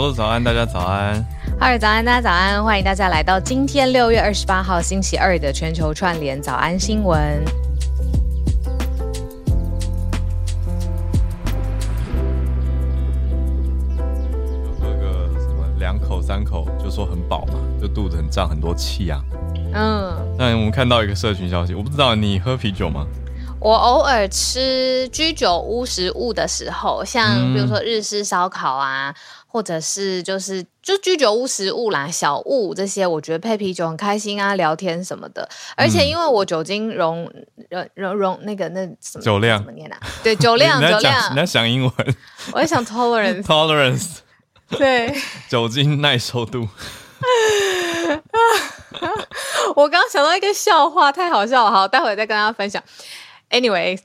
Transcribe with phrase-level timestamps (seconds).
[0.00, 1.22] Hello，早安，大家早安。
[1.60, 7.44] 嗨，早安，大家早安，欢迎大家来到今天六月二十八号星期二的全球串联早安新闻。
[7.44, 7.52] 就
[14.80, 19.20] 喝个什么两口三口，就说很饱嘛，就肚子很胀，很多气啊。
[19.74, 23.06] 嗯，但我们看到一个社群消息，我不知道你喝啤酒吗？
[23.60, 29.14] 我偶尔吃居酒屋食物的时候，像嗯比如说日式烧烤啊，
[29.52, 35.48] 或者是就是就居酒屋食物啦、小物这些，我觉得配啤酒很开心啊，聊天什么的。
[35.76, 37.28] 而且因为我酒精容
[37.68, 39.98] 容容容那个那什么酒量怎么念啊？
[40.22, 41.92] 对，酒量 酒量你，在想英文
[42.52, 44.18] 我在想 tolerance，，tolerance，
[44.78, 45.12] 对。
[45.48, 46.68] 酒精耐受度。
[49.76, 52.82] 我刚刚想到一个笑话，太好笑了，好，待会再跟大家分享。
[53.50, 53.98] Anyway，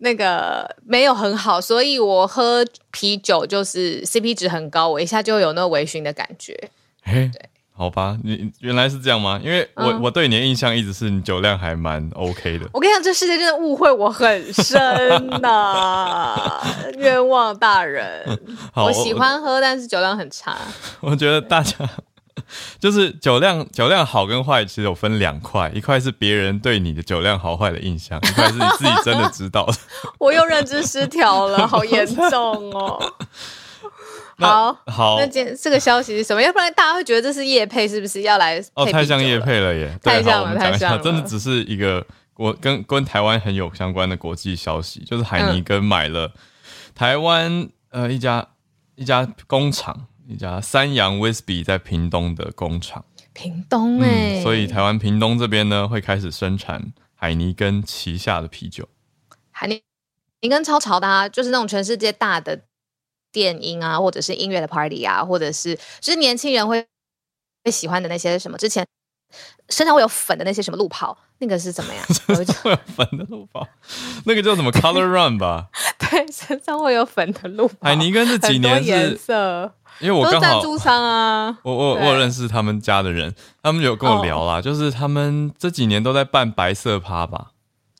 [0.00, 6.58] 那个没有很好，所以我喝啤酒就是 CP 值很高，我一下就有那个微醺的感觉。
[7.04, 7.30] 哎，
[7.74, 9.40] 好吧，你原来是这样吗？
[9.42, 12.66] 因为我、嗯我对你的印象一直是你酒量还蛮 OK 的。
[12.72, 16.60] 我跟你讲，这世界真的误会我很深呐、
[16.98, 18.38] 冤枉大人。
[18.74, 20.56] 我喜欢喝，但是酒量很差。
[21.00, 21.76] 我觉得大家
[22.78, 29.74] 就是酒量酒量好跟坏，其实有分两块，一块是别人对你的酒量好坏的印象，一块是你自己真的知道的。
[30.18, 32.98] 我又认知失调了，好严重哦。
[34.40, 36.40] 好，好那今天这个消息是什么？
[36.40, 39.98] 要不然大家会觉得这是叶配，是不是要来哦，太像叶啤酒了配了耶！
[40.02, 46.32] 太像了太像了真的只是一个国跟跟台湾很有相关的国际消息，就是海尼根买了
[46.94, 48.46] 台湾呃一家
[48.94, 53.04] 一家工厂，一家三洋 Whisky 在屏东的工厂。
[53.32, 58.88] 屏东哎、嗯，所以台湾屏东这边呢会开始生产海尼根旗下的啤酒。
[59.50, 59.82] 海尼
[60.40, 62.64] 尼根超潮的、啊，就是那种全世界大的
[63.32, 66.86] 电音啊，或者是音乐的 party 啊，或者是就是年轻人会
[67.64, 68.86] 会喜欢的那些什么，之前
[69.68, 72.04] 身上会有粉的那些什么路跑，那个是怎么样？
[72.64, 73.66] 有粉的路跑，
[74.26, 75.68] 那个叫什么 Color Run 吧？
[75.98, 81.58] 对，身上会有粉的路跑，海尼根这几年颜是，色，因为我刚好赞助商啊。
[81.62, 87.52] 我我我认识他们家的人，他们有跟我聊啦，就是他们这几年都在办白色趴吧。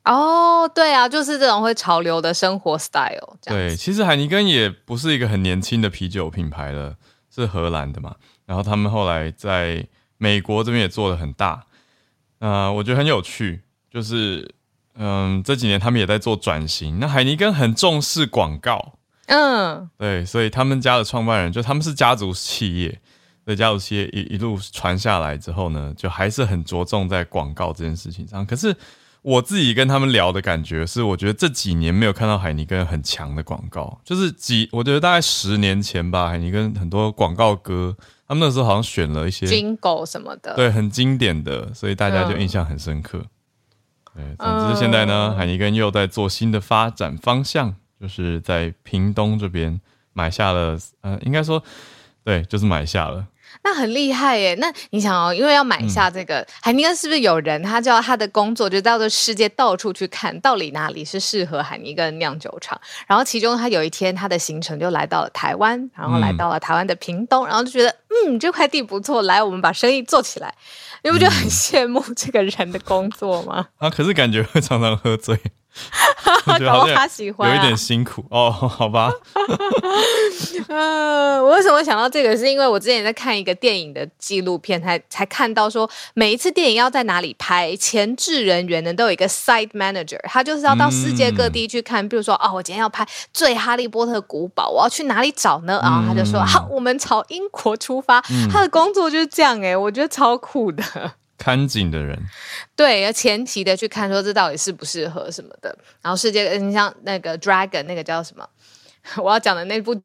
[0.04, 6.94] 哦，对啊，就是这种会潮流的生活 style，对，其实海尼根也不是一个很年轻的啤酒品牌了，
[7.32, 8.16] 是荷兰的嘛。
[8.46, 9.86] 然后他们后来在
[10.22, 11.64] 美国这边也做的很大，
[12.40, 14.54] 呃，我觉得很有趣，就是
[14.96, 16.98] 嗯，这几年他们也在做转型。
[17.00, 18.98] 那海尼根很重视广告，
[19.28, 23.00] 嗯，对，所以他们家的创办人就他们是家族企业，
[23.46, 28.44] 所以家族企业一一路传下来之后呢，就还是很着重在广告这件事情上。
[28.44, 28.76] 可是
[29.22, 37.94] 我自己跟他们聊的感觉是，我觉得这几年没有看到海尼根很强的广告，就是几，我觉得大概十年前吧，海尼根很多广告歌，
[38.26, 43.22] 他们那时候好像选了一些 Jingle 什么的，对很经典的，所以大家就印象很深刻。
[44.14, 49.80] 对，总之现在呢，嗯海尼根又在做新的发展方向，就是在屏东这边
[50.14, 51.62] 买下了，呃，应该说，
[52.24, 53.26] 对，就是买下了。
[53.62, 54.54] 那很厉害耶！
[54.58, 62.80] 那你想哦，因为要买下这个、海尼根，是不是有人他叫他的工作就到这世界到处去看，到底哪里是适合海尼根酿酒厂？
[63.06, 67.94] 然后其中他有一天他的行程就来到了台湾，然后来到了台湾的屏东，然后就觉得
[68.26, 70.54] 嗯这块地不错，来我们把生意做起来。
[71.02, 73.68] 你不觉得很羡慕这个人的工作吗？
[73.78, 75.38] 啊，可是感觉会常常喝醉，
[76.46, 78.50] 我觉得搞不好好像他喜欢、啊，有一点辛苦哦。
[78.50, 79.10] 好吧，
[80.68, 82.36] 嗯，我为什么想到这个？
[82.36, 95.80] 是因为我之前在看一个电影的纪录片，才才看到说，每一次电影要在哪里拍，前置人员呢都有一个 site manager，他就是要到世界各地去看，比如说，哦，我今天要拍最哈利波特古堡，我要去哪里找呢？
[95.82, 98.20] 然后他就说，好，我们朝英国出发。
[98.50, 100.82] 他的工作就是这样、欸，我觉得超酷的。
[101.40, 102.18] 看景的人，
[102.76, 105.74] 对，要前期的去看说这到底适不适合什么的。
[106.02, 108.46] 然后世界，你像那个 Dragon 那个叫什么？
[109.16, 109.98] 我要讲的那部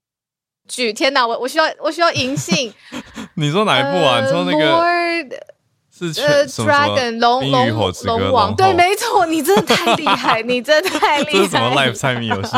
[0.69, 2.73] 剧，天哪，我我需要我需要银杏。
[3.35, 4.21] 你说哪一部啊？
[4.23, 5.31] 你说那个 Lord
[5.97, 11.31] 是呃 Dragon 龙龙龙王，对，后没错，你真的太厉害， 你真的太厉害。
[11.33, 12.55] 这是什么 live 猜谜游戏？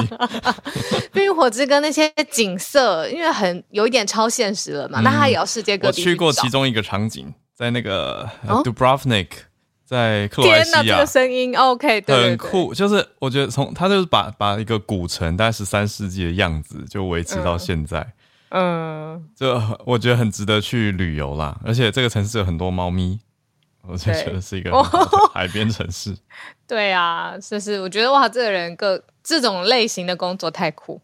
[1.12, 6.48] 冰与火之歌那些景色，因为很有一点超现实了嘛，那它也要世界各我地我去过其。
[6.50, 8.30] 中一个场景，在那个
[8.64, 9.30] Dubrovnik，
[9.84, 12.72] 在克罗埃天哪，西亚这个，声音，OK，对对对，很酷。
[12.72, 18.14] 就是我觉得从他就是把把一个古城，大概十三世纪的样子，就维持到现在。
[18.50, 23.20] 嗯，就很我觉得很值得去旅游啦，而且这个城市有很多猫咪，
[23.82, 24.72] 我就觉得是一个
[25.34, 26.16] 海边城市。
[26.68, 31.02] 对啊，就是我觉得哇，这个人个这种类型的工作太酷。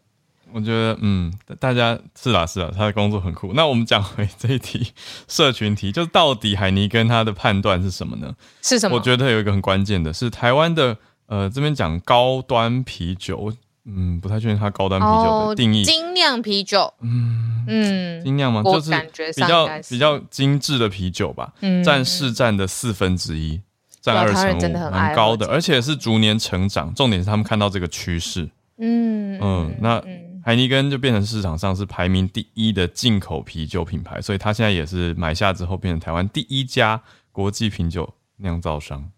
[0.54, 3.52] 我觉得，嗯，大家是啦是啦，他的工作很酷。
[3.54, 4.92] 那我们讲回这一题
[5.26, 8.32] 社群题，就到底海尼跟他的判断是什么呢？
[8.62, 8.94] 是什么？
[8.94, 10.96] 我觉得有一个很关键的是台湾的，
[11.26, 13.52] 呃，这边讲高端啤酒，
[13.84, 15.84] 嗯，不太确定它高端啤酒的定义。
[15.84, 18.62] 精酿啤酒，嗯嗯，精酿吗？
[18.62, 18.92] 就是
[19.32, 21.52] 比较比较精致的啤酒吧，
[21.84, 23.60] 占市占的四分之一，
[24.00, 26.94] 占二成五，蛮高的，而且是逐年成长。
[26.94, 28.48] 重点是他们看到这个趋势，
[28.78, 30.00] 嗯嗯，那。
[30.44, 37.02] 海尼根就变成市场上是排名第一的进口啤酒品牌，所以它现在也是买下之后变成台湾第一家
[37.32, 39.10] 国际啤酒酿造商。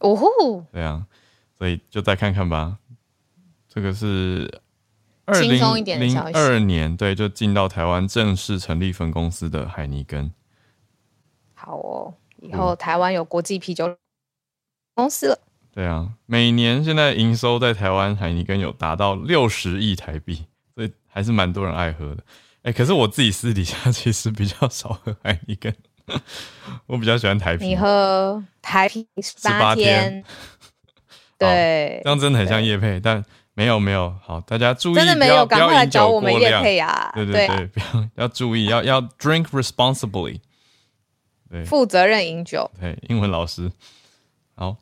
[0.00, 1.06] 哦吼，对啊，
[1.56, 2.78] 所以就再看看吧。
[3.68, 4.60] 这个是
[5.24, 10.32] 二零零二年，对，就进到台湾正式成立分公司的海尼根。
[11.54, 13.96] 好哦，以后台湾有国际啤酒
[14.96, 15.38] 公司了。
[15.72, 22.24] 对啊，每年现在营收在台湾海尼根有达到六十亿台币，所以还是蛮多人爱喝的。
[22.62, 25.74] 哎，可是我自己私底下其实比较少喝海尼根，
[26.86, 27.68] 我比较喜欢台啤。
[27.68, 30.24] 你喝台啤十八天？
[31.38, 33.24] 对，这样真的很像叶配，但
[33.54, 34.14] 没有没有。
[34.22, 37.10] 好，大家注意，真的没有，赶快来找我们叶配啊！
[37.14, 40.40] 对对对，不要要注意，要要 drink responsibly，
[41.48, 42.70] 对，负责任饮酒。
[42.78, 43.70] 对，英文老师，
[44.56, 44.76] 好。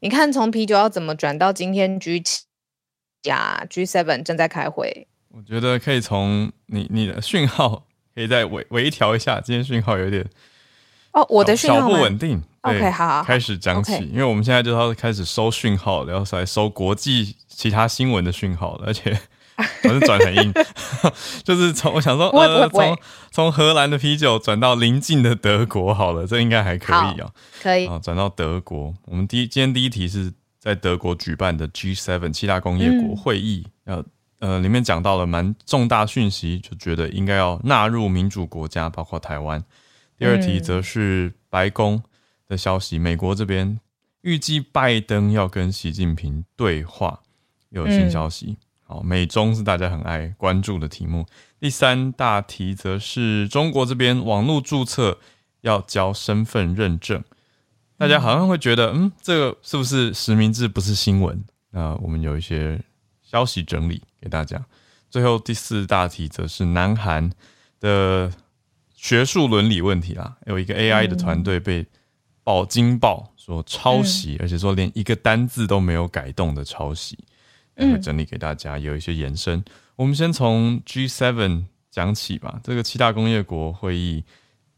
[0.00, 2.44] 你看，从啤酒要怎么转到今天 G 七
[3.24, 5.06] 呀？G seven 正在开会。
[5.28, 10.26] 我觉得可以从你你的讯号可以再微微调一下，今天讯号有点
[11.12, 12.42] 哦，我的讯号不稳定。
[12.62, 19.18] OK，好，开始讲起，因为我们现在就要开始收讯号，然后来收国际其他新闻的讯号了，而且。
[19.84, 20.52] 我是转很硬，
[21.44, 22.98] 就是从我想说，呃，从
[23.30, 27.30] 从荷兰的啤酒转到邻近的德国好了，这应该还可以啊，
[27.62, 28.94] 可以啊，转到德国。
[29.06, 34.04] 我们第一今天第一题是在德国举办的 G7 七大工业国会议，呃
[34.40, 39.62] 呃，里面讲到了蛮重大讯息，就觉得应该要纳入民主国家，包括台湾。
[40.18, 42.02] 第二题则是白宫
[42.46, 43.80] 的消息，美国这边
[44.22, 47.20] 预计拜登要跟习近平对话，
[47.70, 48.56] 有新消息。
[48.90, 51.24] 哦，美中是大家很爱关注的题目。
[51.60, 55.18] 第三大题则是中国这边网络注册
[55.60, 57.22] 要交身份认证，
[57.96, 61.42] 大家好像会觉得，嗯，这个是不是实名制不是新闻？
[61.70, 62.80] 那我们有一些
[63.22, 64.60] 消息整理给大家。
[65.08, 67.30] 最后第四大题则是南韩
[67.78, 68.32] 的
[68.94, 71.86] 学术伦理问题啦，有一个 AI 的团队被
[72.42, 77.16] 报惊爆说抄袭，而且说连一个单字都没有改动的抄袭。
[77.80, 79.62] 会整理给大家，有一些延伸。
[79.96, 82.58] 我们先从 G7 讲起吧。
[82.64, 84.24] 这个七大工业国会议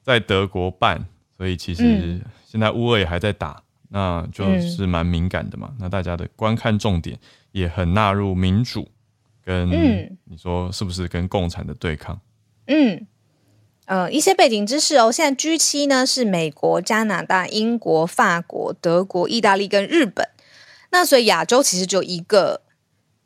[0.03, 1.07] 在德国办，
[1.37, 5.73] 所以其实现在乌俄也还在打，那就是蛮敏感的嘛。
[5.79, 7.17] 那大家的观看重点
[7.53, 8.89] 也很纳入民主
[9.45, 9.71] 跟
[10.25, 12.21] 你说是不是跟共产的对抗？
[12.67, 13.07] 嗯，
[13.85, 15.13] 呃，一些背景知识哦。
[15.13, 20.29] 现在 G 七呢是美国、加拿大、英国、法国、德国、意大利跟日本。
[20.91, 22.63] 那所以亚洲其实就一个。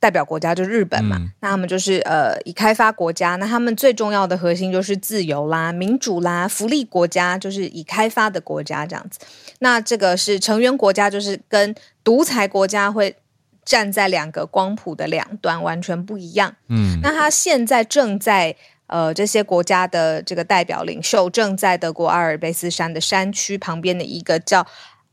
[0.06, 9.18] 代表国家就是日本嘛，那他们就是呃已开发国家，那他们最重要的核心就是自由啦、民主啦、福利国家，就是已开发的国家这样子。
[9.58, 13.16] 那这个是成员国家，就是跟独裁国家会
[13.64, 16.54] 站在两个光谱的两端，完全不一样。
[16.68, 18.54] 嗯，那他现在正在
[18.86, 24.64] 呃这些国家的这个代表领袖正在德国阿尔卑斯山的山区旁边的一个叫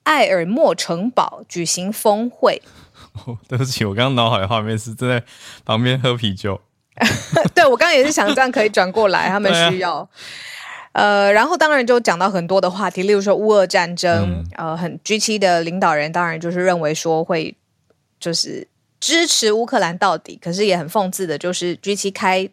[0.04, 2.62] 埃尔莫城堡举行峰会。
[3.48, 5.24] 对不起，我刚刚脑海的画面是正在
[5.66, 6.60] 旁边喝啤酒。
[7.56, 10.08] 对，我刚刚也是想这样可以转过来，他们需要。
[10.92, 14.44] 呃，然后当然就讲到很多的话题，例如说乌俄战争。
[14.56, 17.56] 呃，很 G 七的领导人当然就是认为说会
[18.20, 18.68] 就是
[19.00, 22.50] 支持乌克兰到底，可是也很讽刺的，就是 G 七开。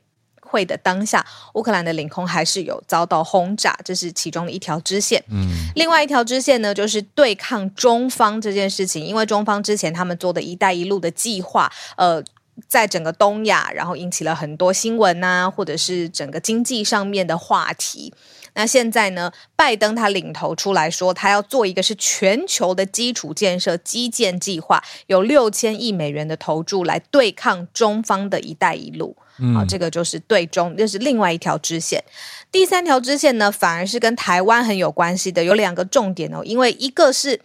[0.51, 5.23] 会的当下，乌克兰的领空还是有遭到轰炸，这是其中的一条支线。
[5.31, 12.23] 嗯，另外一条支线呢，就是对抗中方这件事情，因为中方之前他们做的一带一路的计划，呃，
[12.69, 18.13] 在整个东亚，然后引起了很多新闻呐，或者是整个经济上面的话题。
[18.55, 29.17] 那现在呢，拜登他领头出来说，他要做一个是全球的基础建设基建计划，有六千亿美元的投注来对抗中方的一带一路。
[29.55, 32.05] 好，这个就是对中，这是另外一条支线。
[32.53, 36.43] 第三条支线呢，反而是跟台湾很有关系的，有两个重点哦。
[36.45, 37.41] 因为一个是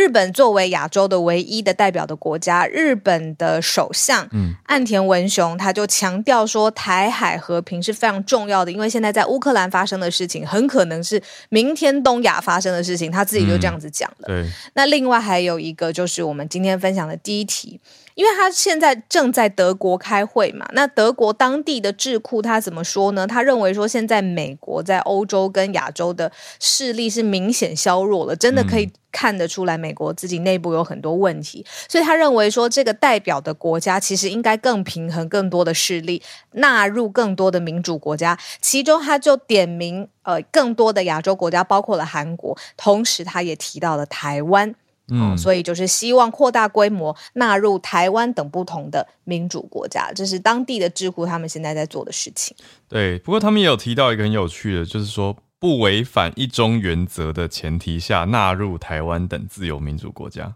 [0.00, 4.26] 日本作为亚洲的唯一的代表的国家，日本的首相
[4.64, 8.72] 岸田文雄他就强调说，台海和平是非常重要的。
[8.72, 14.26] 因为现在在乌克兰发生的事情，很可能是明天东亚发生的事情，他自己就这样子讲了。
[14.26, 14.46] 对。
[14.72, 17.78] 那另外还有一个就是我们今天分享的第一题。
[18.20, 23.26] 因为他现在正在德国开会嘛，那德国当地的智库他怎么说呢？
[23.26, 36.22] 他认为说现在美国在欧洲跟亚洲的势力是明显削弱了，真的可以看得出来美国自己内部有很多问题，所以他认为说这个代表的国家其实应该更平衡更多的势力，
[36.52, 44.74] 纳入更多的民主国家，其中他就点名呃更多的亚洲国家，包括了韩国，同时他也提到了台湾。
[45.10, 52.56] 嗯，所以就是希望扩大规模，纳入台湾等不同的民主国家，这是当地的智库他们现在在做的事情。
[52.88, 60.54] 对，不过他们也有提到一个很有趣的，就是说不违反一中原则的前提下纳入台湾等自由民主国家。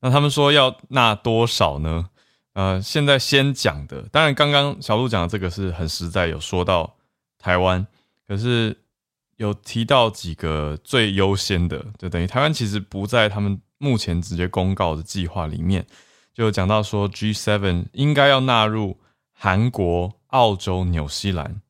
[0.00, 2.08] 那他们说要纳多少呢？
[2.54, 6.96] 呃，现在先讲的，当然刚刚小鹿讲的这个是很实在，有说到
[7.38, 7.86] 台湾，
[8.26, 8.76] 可是
[9.36, 13.60] 有提到几个最优先的，就等于台湾其实不在他们。
[13.78, 15.84] 目前直接公告的计划里面，
[16.32, 18.96] 就讲到说 G7 应该要纳入
[19.32, 21.60] 韩国、澳洲、纽西兰，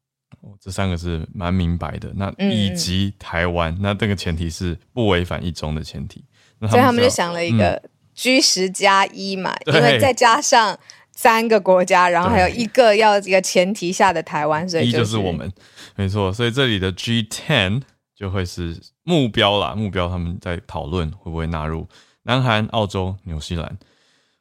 [0.40, 2.12] 哦，这三个是蛮明白的。
[2.14, 6.25] 那以及台湾，那这个前提是不违反一中的前提。
[6.60, 7.82] 所以他们就想了一个
[8.14, 10.78] G 十加一嘛，因为再加上
[11.12, 15.52] 三个国家，然后还有一个要一个前提下的台湾，所以就是我们，
[15.96, 16.32] 没错。
[16.32, 17.82] 所以这里的 G ten
[18.14, 18.80] 就会是。
[19.08, 21.88] 目标啦，目标他们在讨论会不会纳入
[22.25, 23.78] 南韩、澳洲、纽西兰，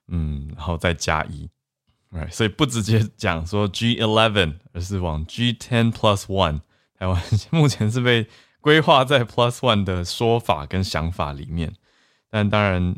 [0.08, 1.48] 嗯，然后再加一
[2.10, 6.62] ，right，所以不直接讲说 G eleven，而是往 G ten plus one。
[6.98, 8.28] 台湾目前是被
[8.60, 11.76] 规划在 plus one 的说法跟想法里面，
[12.32, 12.96] 但当然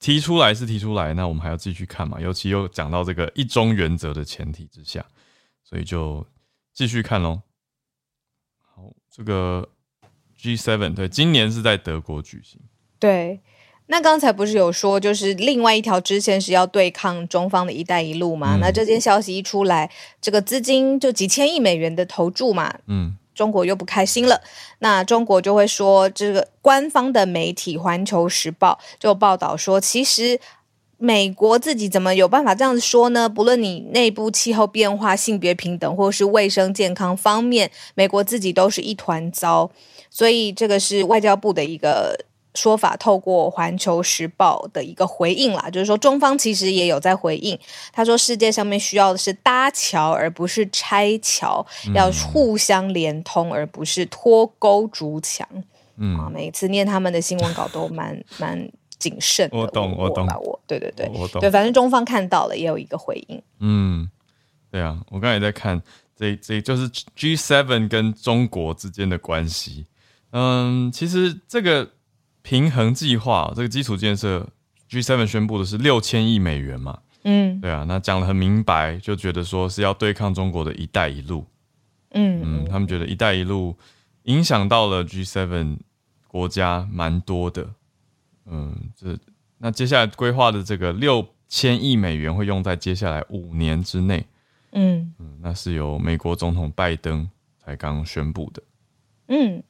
[0.00, 5.06] 提出来是提出来，那我们还要继续看嘛，尤其又讲到这个一中原则的前提之下，
[5.62, 6.26] 所以就
[6.72, 7.40] 继续看喽。
[8.74, 9.68] 好，这个。
[10.42, 12.58] G7 对，今年是在德国举行。
[12.98, 13.40] 对，
[13.86, 18.56] 那刚才不是有说，就是另外一条支线是要对抗中方的一带一路嘛？
[18.60, 24.40] 那这件消息一出来，这个资金就几千亿美元的投注嘛，嗯，中国又不开心了。
[24.80, 30.40] 那中国就会说，这个官方的媒体《环球时报》就报道说，其实。
[30.98, 33.28] 美国自己怎么有办法这样子说呢？
[33.28, 39.68] 不论你内部气候变化、性别平等，或是卫生健康方面，美国自己都是一团糟。
[40.12, 42.14] 所以这个是外交部的一个
[42.54, 47.58] 说法，透过《环球时报》的一个回应啦，就是说中方其实也有在回应。
[47.92, 51.64] 他说，世界上面需要的是搭桥，而不是拆桥；
[51.94, 55.48] 要互相连通，而不是脱钩筑墙。
[55.96, 58.70] 嗯，啊，每次念他们的新闻稿都蛮蛮。
[58.98, 63.42] 谨慎，我懂，我懂，我对对对，我懂，对，反正中方看到了，也有一个回应。
[63.58, 64.08] 嗯，
[64.70, 65.82] 对啊，我刚才也在看，
[66.16, 69.86] 这这就是 G seven 跟中国之间的关系。
[70.32, 71.92] 嗯，其实这个
[72.42, 74.48] 平衡计划，这个基础建设
[74.88, 77.00] ，G seven 宣布的是六千亿美元嘛。
[77.24, 81.46] 嗯，对啊，那讲的很明白，就觉得说是要对抗中国的一带一路。
[82.10, 83.76] 嗯嗯，他们觉得一带一路
[84.24, 85.78] 影响到了 G seven
[86.26, 87.68] 国家蛮多的。
[88.46, 89.16] 嗯，这
[89.58, 94.26] 那接下来规划的这个六千亿美元会用在接下来五年之内。
[94.72, 97.28] 嗯嗯，那是由美国总统拜登
[97.62, 98.62] 才刚宣布的。
[99.28, 99.62] 嗯。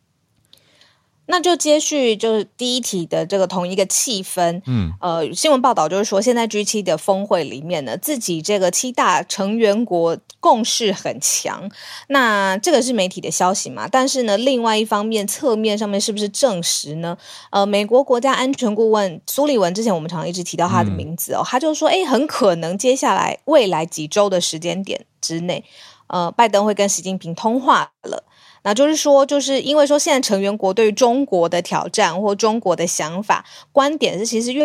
[1.33, 11.71] 那就接续就是第一题的这个同一个气氛，嗯，呃，新闻报道就是说，现在 G 七的峰会里面呢，自己这个七大成员国共识很强。
[12.09, 13.89] 那这个是媒体的消息嘛？
[13.89, 17.17] 但是呢，另外一方面，侧面上面是不是证实呢？
[17.49, 25.65] 呃，美国国家安全顾问苏利文之前我们常常一直提到他的名字哦，他就说，哎，很可能接下来未来几周的时间点之内，
[26.09, 28.23] 呃，拜登会跟习近平通话了。
[28.65, 34.65] 那就是说，就是因为说现在成员国对于中国的挑战或中国的想法观点是其实越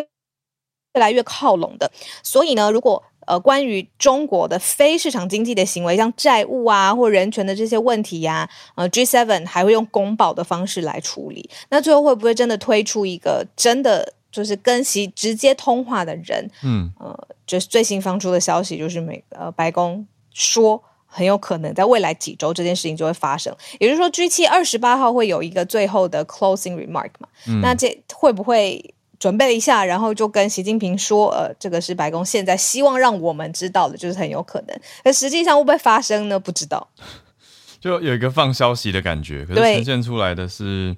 [0.93, 1.91] 越来越靠拢的，
[2.23, 11.49] 所以呢，如果呃关于中国的非市场经济的行为，像债务啊或人权的这些问题呀，呃 G7 还会用公报的方式来处理。
[11.69, 16.49] 那最后会不会真的推出一个真的就是跟其直接通话的人？
[16.63, 20.83] 嗯，呃，就是最新放出的消息，就是美呃白宫说。
[21.17, 23.51] 很有可能在未来几周，这件事情就会发生。
[23.79, 27.27] 也就是说，G 七二十八号会有一个最后的 closing remark 嘛？
[27.63, 34.79] 那这会不会准备一下，然后就跟习近平说，呃，这个是白宫现在希望让我们知道的，就是很有可能。
[35.03, 36.39] 那实际上会不会发生呢？
[36.39, 36.87] 不知道。
[37.81, 40.95] 就有一个放消息的感觉，可是呈现出来的是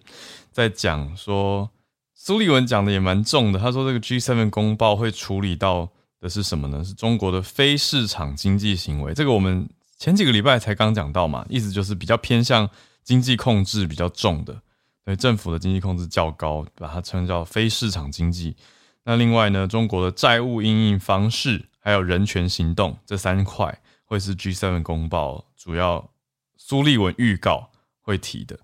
[0.52, 1.70] 在讲说，
[2.14, 3.60] 苏利文讲的也蛮重的。
[3.60, 6.84] 他说，这个 G seven 公报会处理到的是什么呢？
[6.84, 9.14] 是中国的非市场经济行为。
[9.14, 9.70] 这个我们。
[10.00, 12.70] 前几个礼拜才刚讲到嘛，意思就是比较偏向
[13.04, 14.62] 经济控制比较重的，
[15.04, 18.56] 对政府的经济控制较高，把它称叫非市场经济。
[19.04, 26.10] 那另外呢，中国的债务应应方式还有人权行动这三块会是 G7 公报主要
[26.56, 27.70] 苏利文预告
[28.02, 28.58] 会提的。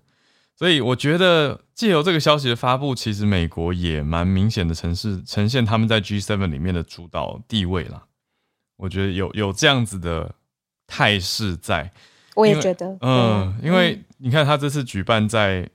[0.54, 8.06] 所以我觉得借由这个消息的发布，其实美国也蛮明显的呈示呈现他们在 G7 里面的主导地位啦。
[8.76, 10.34] 我觉得有有这样子的
[10.86, 11.90] 态势在，
[12.34, 15.68] 我也觉得，嗯，因为你看他这次举办在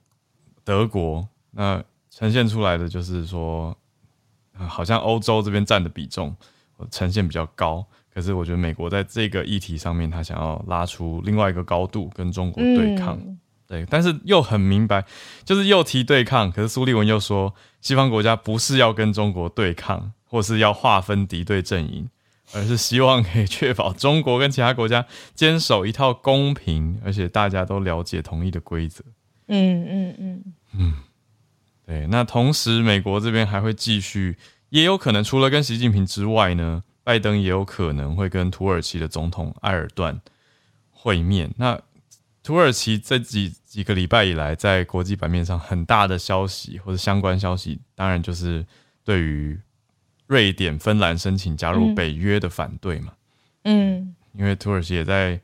[0.63, 3.75] 德国，那呈现出来的就是说，
[4.55, 6.35] 好像欧洲这边占的比重
[6.89, 13.19] 呈现比较高，可是我觉得美国在这个议题上面，他想要拉出另外一个高度跟中国对抗。
[13.67, 15.05] 对，但是又很明白，
[15.45, 22.09] 就是又提对抗，可是苏利文又说，西方国家不是要跟中国对抗，或是要划分敌对阵营，
[22.53, 29.03] 而是希望可以确保中国跟其他国家坚守一套公平，而且大家都了解同一的规则。
[29.47, 30.43] 嗯嗯嗯
[30.77, 30.93] 嗯，
[31.85, 32.07] 对。
[32.07, 34.37] 那同时，美国这边还会继续，
[34.69, 40.21] 也有可能除了跟习近平之外呢，拜登也有可能会跟土耳其的总统埃尔段
[40.89, 41.53] 会面。
[41.57, 41.81] 那
[42.43, 48.65] 土耳其这几几个礼拜以来，在国际版面上很大的消息或者相关消息，当然就是
[49.03, 49.59] 对于
[50.31, 53.11] 瑞典、芬兰申请加入北约的反对嘛。
[53.65, 55.41] 嗯，因为土耳其也在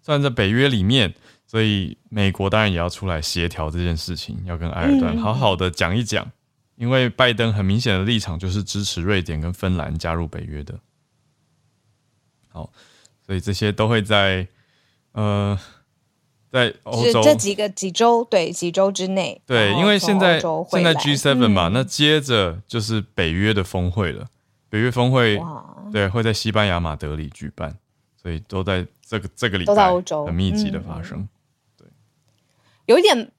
[0.00, 1.12] 算在北约里面，
[1.44, 6.30] 所以美国当然也要出来协调这件事情，要跟埃尔段好好的讲一讲。
[6.76, 10.78] 因为拜登很明显的立场就是支持瑞典跟芬兰加入北约的。
[12.50, 12.72] 好，
[13.26, 14.46] 所以这些都会在
[15.10, 15.58] 呃。
[16.50, 20.40] 在欧洲这几个几周，对几周之内，对，因为现在
[20.70, 24.26] 现在 G seven 嘛，那接着就是北约的峰会了。
[24.70, 25.38] 北约峰会，
[25.92, 27.76] 对，会在西班牙马德里举办，
[28.20, 31.28] 所以都在这个这个礼拜，都在欧洲很密集的发生。
[31.76, 31.86] 对，
[32.86, 33.30] 有一点，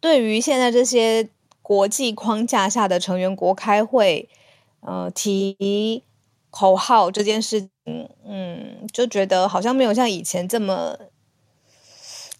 [0.00, 1.28] 对于现在这些
[1.60, 4.28] 国际框架下的成员国开会，
[4.80, 6.04] 呃，提
[6.50, 10.96] 口号这件事，情嗯，就觉得好像没有像以前这么。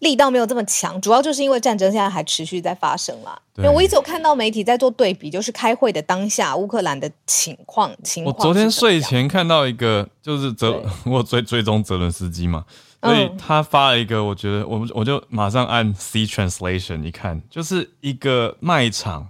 [0.00, 3.37] 力道没有这么强，主要就是因为战争现在还持续在发生啦。
[3.56, 7.90] 因为我一直有看到媒体在做对比，就是开会的当下乌克兰的情况。
[8.04, 8.37] 情况。
[8.37, 12.64] 我昨天睡前看到一个，就是泽 我追追踪泽伦斯基嘛，
[13.02, 19.28] 所以他发了一个，我觉得我我就马上按 C translation 一看，就是一个卖场，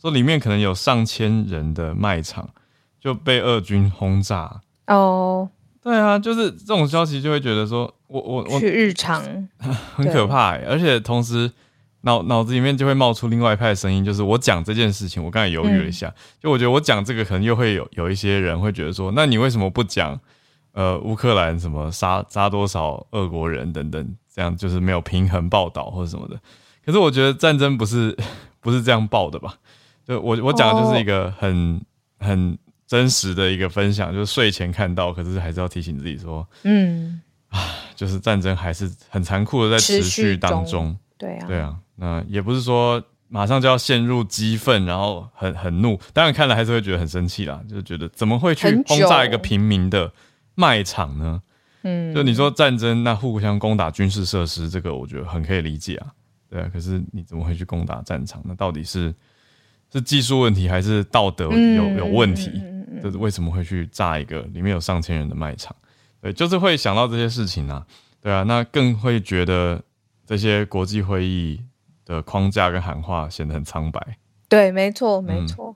[0.00, 2.48] 说里面可能有上千人的卖场
[3.00, 4.60] 就被俄军轰炸。
[4.88, 5.48] 哦。
[5.84, 9.22] 对啊，就是这种消息就会觉得说，我我我去日常
[9.96, 11.50] 很可怕，而且同时
[12.02, 20.20] 脑脑子里面就会冒出另外一派声音，就是我讲这件事情，我刚才犹豫了一下，就我觉得我讲这个可能又会有有一些人会觉得说，那你为什么不讲
[20.72, 26.38] 呃乌克兰什么杀杀多少俄国人等等，这样就是没有平衡报道或者什么的？
[26.84, 28.16] 可是我觉得战争不是
[28.60, 29.54] 不是这样报的吧？
[30.06, 31.80] 就我我讲的就是一个很
[32.18, 32.58] 很。
[32.84, 50.10] 真实的一个分享，就是睡前看到，可是还是要提醒自己说，嗯，啊，就是战争还是很残酷的在持续当中，对啊，对啊，那也不是说马上就要陷入激愤，然后很很怒，当然看了还是会觉得很生气啦，就是觉得怎么会去轰炸一个平民的
[50.54, 51.42] 卖场呢？
[51.82, 56.06] 嗯，就你说战争，那互相攻打军事设施，这个我觉得很可以理解啊，
[56.48, 58.40] 对啊，可是你怎么会去攻打战场？
[58.44, 59.14] 那到底是
[59.92, 62.50] 是技术问题还是道德有有问题？
[63.02, 65.74] 就是为什么会去炸一个里面有上千人的卖场？
[66.22, 67.84] 对，就是会想到这些事情啊，
[68.22, 69.82] 对啊，那更会觉得
[70.24, 71.60] 这些国际会议
[72.06, 74.00] 的框架跟喊话显得很苍白。
[74.48, 75.74] 对，没错，没错。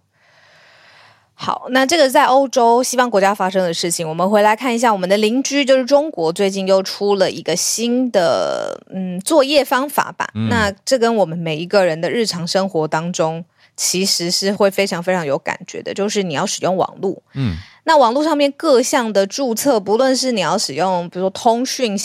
[1.35, 10.31] 好，那这个在欧洲西方国家发生的事情，我们回来看一下我们的邻居，就是中国，最近又出了一个新的嗯作业方法吧？
[10.49, 13.45] 那这跟我们每一个人的日常生活当中。
[13.79, 21.97] 其实是会非常非常有感觉的，就是你要使用网络，嗯，那网络上面各项的注册，不论是你要使用，比如说通讯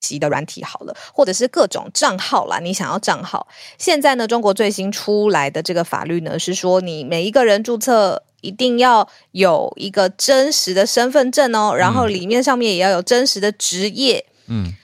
[0.00, 14.74] 级的软体好了，或者是各种账号啦，你想要账号，现在呢，中国最新出来的这个法律呢，是说你每一个人注册一定要有一个真实的身份证哦，然后里面上面也要有真实的职业，嗯。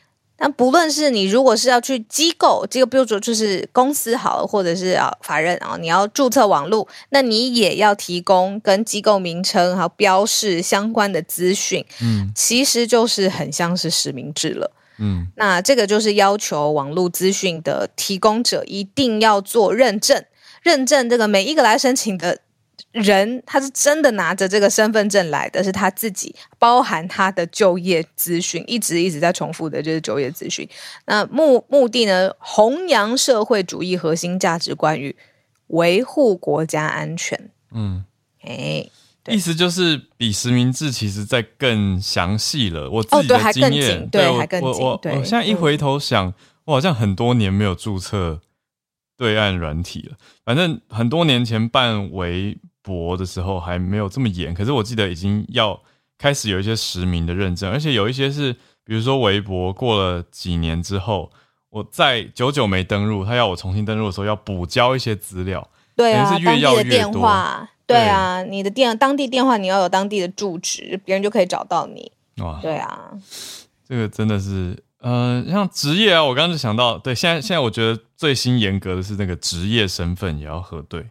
[0.42, 11.84] 那不论是你如果是要去机构，这个比如说就是公司好，或者是啊法人啊，你要注册网络，那你也要提供跟机构名称还有标示相关的资讯。
[12.00, 14.72] 嗯，其实就是很像是实名制了。
[14.98, 20.24] 嗯，那这个就是要求网络资讯的提供者一定要做认证，
[20.62, 22.40] 认证这个每一个来申请的。
[22.92, 30.68] 人他是真的拿着这个身份证来的，是他自己包含他的就业资讯，一直一直在重复的就是就业资讯。
[31.06, 35.16] 那目目的呢，弘扬社会主义核心价值观与
[35.68, 37.50] 维护国家安全。
[37.72, 38.04] 嗯，
[38.42, 38.88] 哎，
[39.22, 42.90] 对意思就是比实名制其实在更详细了。
[42.90, 48.40] 我自己哦对还更的经验，紧对还更紧我我对我现在一嗯回头想，我好像很多年没有注册
[49.16, 50.16] 对岸软体了。
[50.44, 55.80] 反正很多年前办微博的时候还没有这么严，可是我记得已经要
[56.18, 58.52] 开始有一些实名的认证，而且有一些是，
[58.84, 61.30] 比如说微博过了几年之后，
[61.70, 65.68] 我在久久没登录，他要我重新登录的时候要补交一些资料。
[65.96, 72.10] 对啊，是越当地的电要越多话，对啊，你的电当地电话你要有当地的住址，别人就可以找到你。
[72.38, 73.10] 哇，对啊，
[73.86, 81.10] 这个真的是，呃，像职业啊，我刚刚就想到，对，现在现在我觉得最新严格的是那个职业身份也要核对，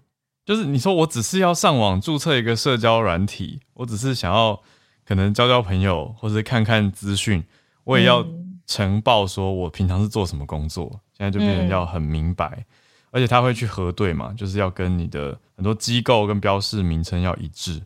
[0.50, 4.60] 就是你说我只是要上网注册一个社交软体，我只是想要
[5.06, 7.44] 可能交交朋友或者看看资讯，
[7.84, 8.26] 我也要
[8.66, 12.66] 呈报说我平常是做什么工作，现在就变成要很明白，
[13.12, 17.84] 而且他会去核对嘛，就是要跟你的很多机构跟标示名称要一致，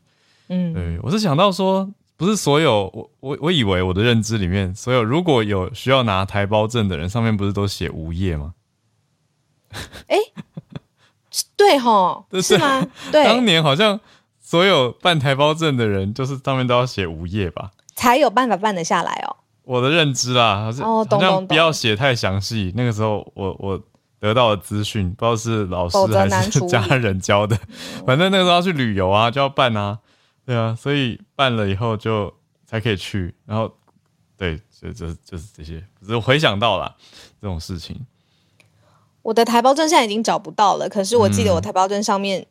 [0.48, 8.54] 嗯，对，我是想到说，不是所有我我我以为我的认知里面，所有如果有需要拿台胞证的人，上面不是都写无业吗？
[11.56, 12.86] 对吼，对是吗？
[13.12, 14.00] 对当，年好像
[14.40, 17.72] 所有办台胞证的人，就是上面都要写无业吧？
[17.96, 19.36] 才有办法办得下来哦。
[19.64, 22.74] 我的认知啦，好像、哦懂不要写太详细。
[22.76, 23.80] 那个时候我我
[24.20, 27.58] 得到的资讯，不知道是老师还是家人教的，
[28.06, 30.00] 反正那个时候要去旅游啊，就要办啊，
[30.46, 32.34] 对啊，所以办了以后就
[32.66, 33.72] 才可以去，然后
[34.38, 36.94] 对，就就就是这些，只是回想到了
[37.42, 38.06] 这种事情。
[39.24, 41.56] 我的台胞证现在已经找不到了，可是我记得嗯。
[41.56, 42.46] 我台胞证上面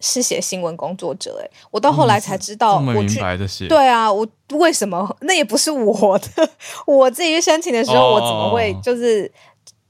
[0.00, 5.08] 是写新闻工作者、哎，我到后来才知道，我明白的写，对啊，我为什么？
[5.22, 6.50] 那也不是我的？
[6.86, 9.30] 我自己去申请的时候，哦我怎么会就是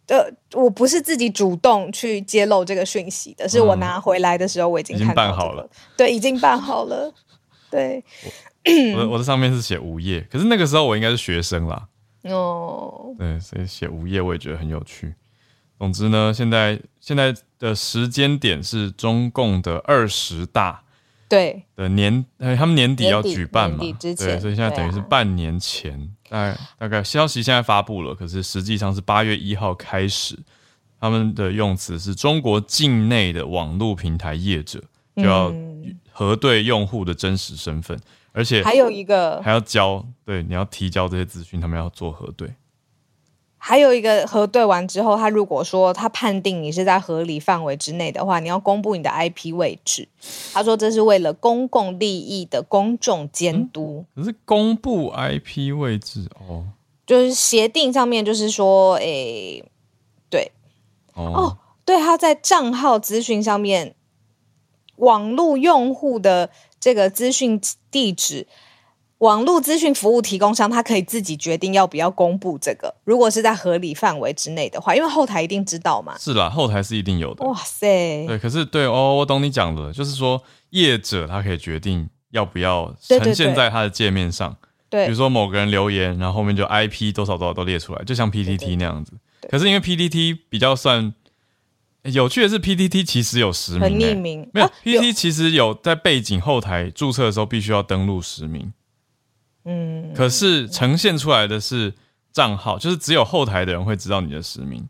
[0.09, 3.81] 呃，我不是自己主动去揭露这个讯息的，是我嗯。
[3.81, 7.13] 拿回来的时候我已经已经看办好了，对，已经办好了，
[7.71, 8.03] 对，
[8.97, 11.89] 我我的上面是写无业，可是那个时候我应该是学生啦，
[12.25, 15.15] 哦，对，所以写无业我也觉得很有趣。
[15.79, 20.83] 总之呢，现在现在的时间点是中共的二十大
[21.29, 23.79] 对，的年，呃，他们年底要举办嘛。
[24.01, 30.39] 对，所以现在等于是半年前，大概大概消息现在发布了，可是实际上是八月一号开始，
[31.01, 34.83] 他们的用词是中国境内的网络平台业者
[35.17, 35.69] 就要嗯。
[36.11, 37.97] 核对用户的真实身份，
[38.33, 39.41] 而且还有一个。
[39.41, 42.53] 还要交，对，你要提交这些资讯，他们要做核对。
[43.61, 50.09] 还有一个核对完之后，他如果说他判定你是在合理范围之内的话，你要公布你的 IP 位置。
[50.53, 54.05] 他说这是为了公共利益的公众监督。
[54.15, 56.67] 可是公布 IP 位置哦
[57.05, 59.65] 就是协定上面就是说，诶，
[60.31, 60.53] 对
[61.15, 63.95] 哦哦，对，他在账号资讯上面，
[64.97, 68.47] 网络用户的这个资讯地址。
[69.19, 72.95] 网络资讯服务提供商，他可以自己决定要不要公布这个。
[73.05, 76.17] 如果是在合理范围之内的话，因为后台一定知道嘛。
[76.19, 77.45] 是啦，后台是一定有的。
[77.45, 84.57] 哇塞，对，可是对哦，我懂你讲的，就是说业者他可以决定要不要呈现在他的界面上。
[84.91, 89.13] 比对如说某个人留言，然后后面就 IP 多少多少都列出来，就像 PTT 那样子。
[89.41, 91.13] 对可是因为 PTT 比较算
[92.05, 98.73] 有趣的是，PTT 其实有实名、匿名没有、啊有 PTT 其实有在背景后台注册的时候必须要登录实名，
[99.69, 101.93] 嗯，可是呈现出来的是
[102.33, 104.89] 账号，就是只有后台的人会知道你的实名，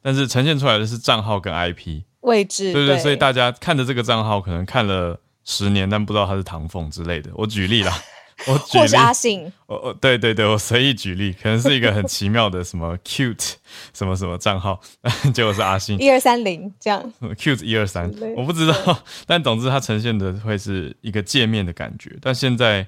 [0.00, 2.02] 但是呈现出来的是账号跟 IP。
[2.20, 7.30] 位置对对，所以大家看着这个账号可能看了十年，但不知道他是唐凤之类的。
[7.34, 7.98] 我举例啦，
[8.46, 13.54] 我举例或是，阿信，我我对对对，我随意举例，可能是一个很奇妙的什么 cute
[13.94, 14.78] 什么什么账号，
[15.32, 22.14] 结果是阿信一二三零这样，cute 一二三，我不知道，但总之它呈现的会是一个界面的感觉。
[22.20, 22.86] 但现在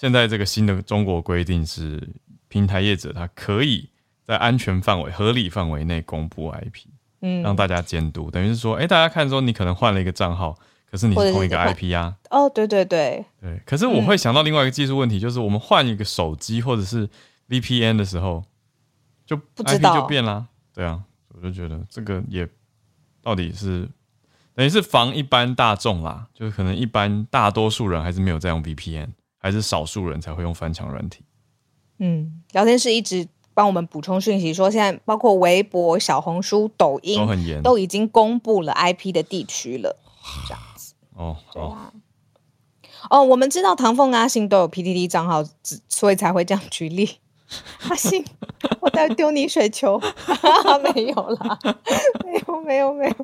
[0.00, 2.08] 现在这个新的中国规定是，
[2.48, 3.90] 平台业者他可以
[4.24, 6.86] 在安全范围、合理范围内公布 IP。
[7.20, 10.58] 嗯，让大家监督，等于是说，哎、大家看说你可能换了一个账号，
[10.90, 13.60] 可是你是是同一个 IP 啊，哦，对对对，对。
[13.66, 17.06] 可是我会想到另外一个技术问题，就是我们换一个手机或者是
[17.50, 18.42] VPN 的时候，
[19.26, 20.00] 就不知 IP 道。
[20.00, 21.02] 就变啦，对啊，
[21.34, 22.48] 我就觉得这个也
[23.20, 23.86] 到底是
[24.54, 29.08] 等于是防一般大众啦，就是可能一般大多数人还是没有在用 VPN，
[29.40, 31.24] 还是少数人才会用翻墙软体。
[31.98, 39.96] 嗯，聊天室一直帮我们补充讯息说，现在包括微博、小红书、抖音都很严都已经公布了 IP 的地区了。
[40.46, 41.92] 这样子，哦，好，对啊。
[43.08, 47.18] 哦，我们知道唐凤、阿信都有 PDD 账号，只所以才会这样举例。
[47.88, 48.24] 阿信，
[48.80, 50.00] 我在丢你水球，
[50.94, 51.58] 没有啦，
[52.24, 53.14] 没有没有没有。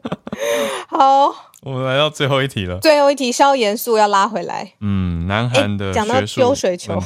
[0.88, 2.78] 好，我们来到最后一题了。
[2.80, 4.74] 最后一题稍严肃，要拉回来。
[4.80, 6.98] 嗯，南韩的讲到丢水球，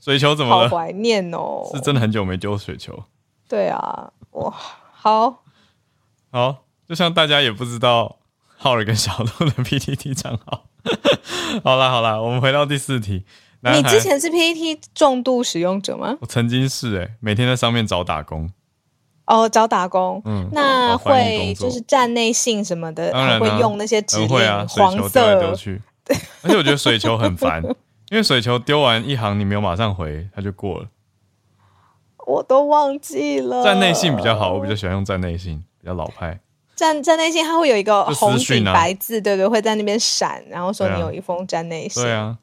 [0.00, 0.68] 水球怎么了？
[0.68, 3.04] 好怀念哦，是真的很久没丢水球。
[3.48, 4.52] 对啊，哇，
[4.92, 5.42] 好
[6.30, 8.18] 好，就像大家也不知道
[8.56, 10.64] 浩尔跟小鹿的 PTT 账号。
[11.62, 13.24] 好啦好啦，我们回到第四题。
[13.62, 16.16] 你之前是 PPT 重度使用者吗？
[16.20, 18.50] 我曾经是哎，每天在上面找打工。
[19.24, 25.80] 哦，找打工，嗯，那会就是站内信什么的，会用那些指令，黄色丢去。
[26.42, 27.62] 而且我觉得水球很烦，
[28.10, 30.88] 因为水球丢完一行你没有马上回，它就过了。
[32.26, 33.62] 我都忘记了。
[33.62, 36.40] 站内信比较好，我比较喜欢用站内信，比较老派。
[36.74, 42.02] 站站内信它会有一个红底白字，对对，会在那边闪，然后说你有一封站内信。
[42.02, 42.36] 对啊。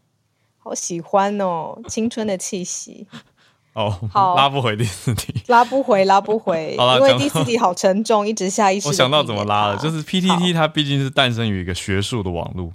[0.60, 3.08] 好喜欢哦，青春的气息。
[3.74, 6.76] 哦，好， 拉不回第四题，拉不回，拉不回。
[6.78, 8.88] 好，因为第四题好沉重，一直下意识。
[8.88, 12.72] 我想到怎么拉了，就是 PTT 它毕竟是诞生于一个学术的网络。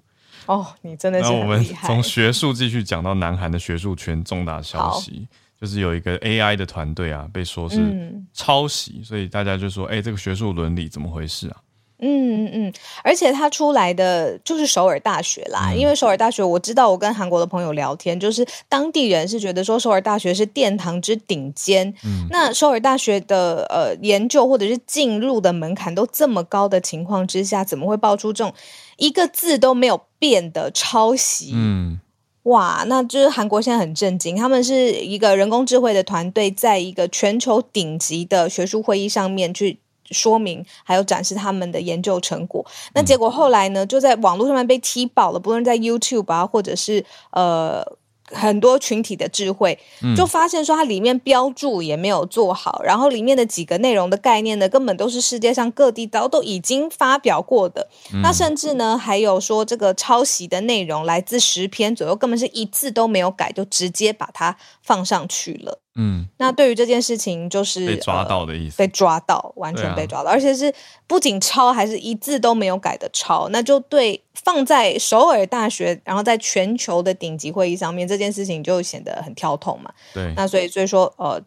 [0.46, 5.26] 哦，你真的是我们从学术继续讲到南韩的学术圈重大消息，
[5.60, 11.56] 就是有一个 AI 的团队啊，被说是抄袭，所以大家就说，哎，这个学术伦理怎么回事啊？
[12.00, 21.94] 嗯嗯嗯，而且他出来的就是首尔大学啦，因为首尔大学我知道，我跟韩国的朋友聊天，就是当地人是觉得说首尔大学是殿堂之顶尖。
[22.04, 28.52] 嗯，那首尔大学的呃研究或者是进入的门槛都这么高的情况之下，怎么会爆出这种
[28.96, 31.52] 一个字都没有变的抄袭？
[31.54, 32.00] 嗯，
[32.42, 39.78] 哇，那就是韩国现在很震惊，他们是一个人工智慧的团队，在一个全球顶级的学术会议上面去。
[40.10, 42.64] 说明还有展示他们的研究成果，
[42.94, 47.96] 那结果后来呢，就在网络上面被踢爆了，不论在 YouTube 啊，或者是呃。
[48.28, 49.78] 很多群体的智慧，
[50.16, 57.86] 就发现说它里面标注也没有做好，然后里面的几个内容的概念呢，根本都是世界上各地都都已经发表过的。
[58.22, 65.83] 那甚至呢，还有说这个抄袭的内容来自十篇左右，根本是一字都没有改，就直接把它放上去了。
[65.96, 70.72] 嗯，那对于这件事情，就是被抓到的意思，被抓到，完全被抓到，而且是
[71.06, 74.20] 不仅抄，还是一字都没有改的抄，那就对。
[74.42, 79.90] 放在首尔大学，然后在全球的顶级会议上面，这件事情就显得很跳痛嘛。
[80.12, 81.40] 对，那所以所以说，呃，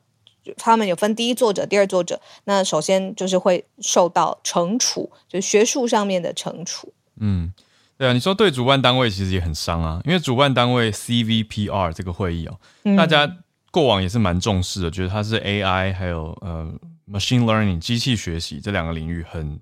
[0.56, 2.20] 他们有分第一作者、第二作者。
[2.46, 6.92] 那首先就是会受到惩处，就学术上面的惩处。
[7.20, 7.54] 嗯，
[7.98, 12.58] 对啊，你说对主办单位其实也很伤啊，因为主办单位 CVPR 这个会议哦，
[12.96, 13.30] 大家
[13.72, 16.72] 过往也是蛮重视的，觉得它是 AI 还有呃
[17.12, 19.60] machine learning 机器学习这两个领域很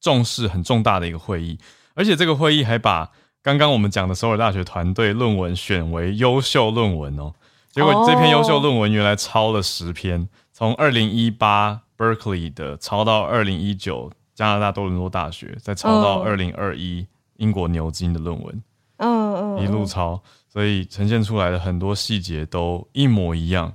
[0.00, 1.58] 重视、很重大的一个会议。
[1.94, 3.10] 而且这个会议还把
[3.42, 7.32] 刚刚我们讲的首尔大学团队论文选为优秀论文哦。
[7.70, 17.06] 结果这篇优秀论文原来抄了十篇，从二零一八 Berkeley 的抄到二零一九加拿大多伦多大学，再抄到二零二一
[17.36, 18.62] 英国牛津的论文。
[18.98, 20.22] 嗯嗯，一路抄，
[20.54, 23.74] 所以呈现出来的很多细节都一模一样。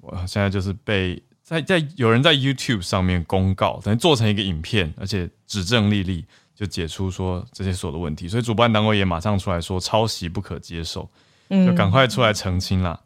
[0.00, 6.24] 我现在就是被在在有人在 YouTube 上面公告，等于做成一个影片，而且指证丽丽。
[6.52, 11.08] 就解出说这些所有的问题，所以主办单位也马上出来说抄袭不可接受，
[11.48, 13.00] 就赶快出来澄清啦。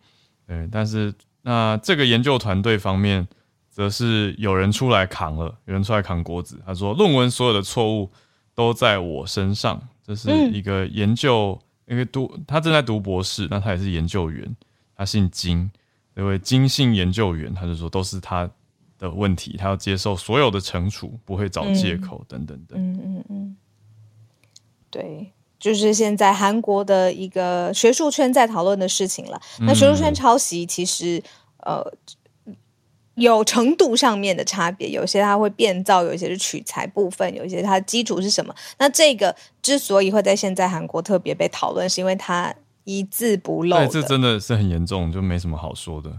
[0.45, 3.25] 对，但是那这个研究团队方面，
[3.71, 6.61] 则是有人出来扛了，有人出来扛锅子。
[6.67, 8.11] 他说论文所有的错误
[8.57, 14.57] 都在我身上，这是一个研究，因为读他正在读博士，那他也是研究员，
[14.97, 15.71] 他姓金，
[16.15, 18.51] 那位金姓研究员，他就说都是他。
[18.97, 22.79] 的问题，他要接受所有的惩处，不会找借口等等等。
[22.79, 23.57] 嗯嗯嗯，
[24.89, 29.39] 对，就是现在韩国的一个学术圈在讨论的事情了。
[29.59, 31.21] 那学术圈抄袭其实
[31.59, 31.85] 呃
[33.15, 38.55] 有程度上面的差别，有些它会变造，有一些是取材部分，有一些它基础是什么？
[38.79, 43.77] 那这个之所以会在现在韩国特别被讨论，是因为它一字不漏。
[43.79, 46.11] 对，这真的是很严重，就没什么好说的。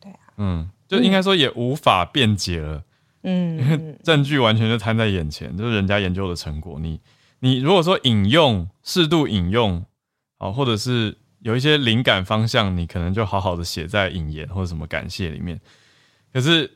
[0.00, 0.70] 对啊，嗯。
[0.86, 2.82] 就应该说也无法辩解了，
[3.22, 6.78] 嗯，因 为证据完全就摊在眼前，就是人家研究的成果。
[6.78, 7.00] 你
[7.40, 9.82] 你如果说引用适度引用，
[10.38, 15.58] 好，或者是有一些灵感方向，你可能就好好的写在引言或者什么感谢里面。
[16.34, 16.70] 可是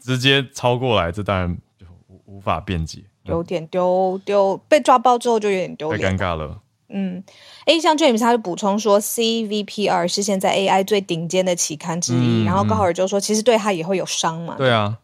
[0.00, 6.62] 直接抄过来，这当然就无无法辩解，有点丢丢，被抓包之后就有点丢脸，太尴尬了。
[6.92, 7.22] 嗯
[7.66, 12.44] ，A 像 James 他就补充说，CVPR 是现在 AI 最顶尖的期刊之一。
[12.44, 14.54] 然后高尔就说，其实对他也会有伤嘛。
[14.56, 14.98] 对啊，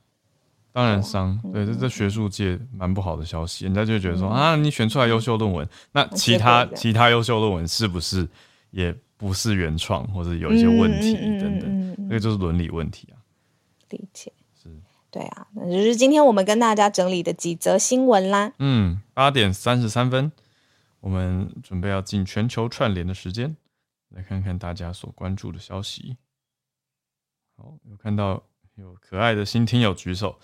[0.73, 1.37] 当然伤。
[1.53, 3.65] 对，这这学术界蛮不好的消息。
[3.65, 8.29] 人家就觉得说啊，你选出来优秀论文，那其他其他优秀论文是不是
[8.71, 11.97] 也不是原创，或者有一些问题等等？
[12.09, 13.16] 那个就是伦理问题啊。
[13.91, 14.69] 理解是，
[15.11, 18.53] 对啊，那就是今天我们跟大家整理的几则新闻啦。
[18.59, 20.31] 嗯，八点三十三分，
[21.01, 23.57] 我们准备要进全球串联的时间，
[24.11, 26.17] 来看看大家所关注的消息。
[27.57, 28.43] 好，有看到
[28.75, 30.39] 有可爱的新听友举手，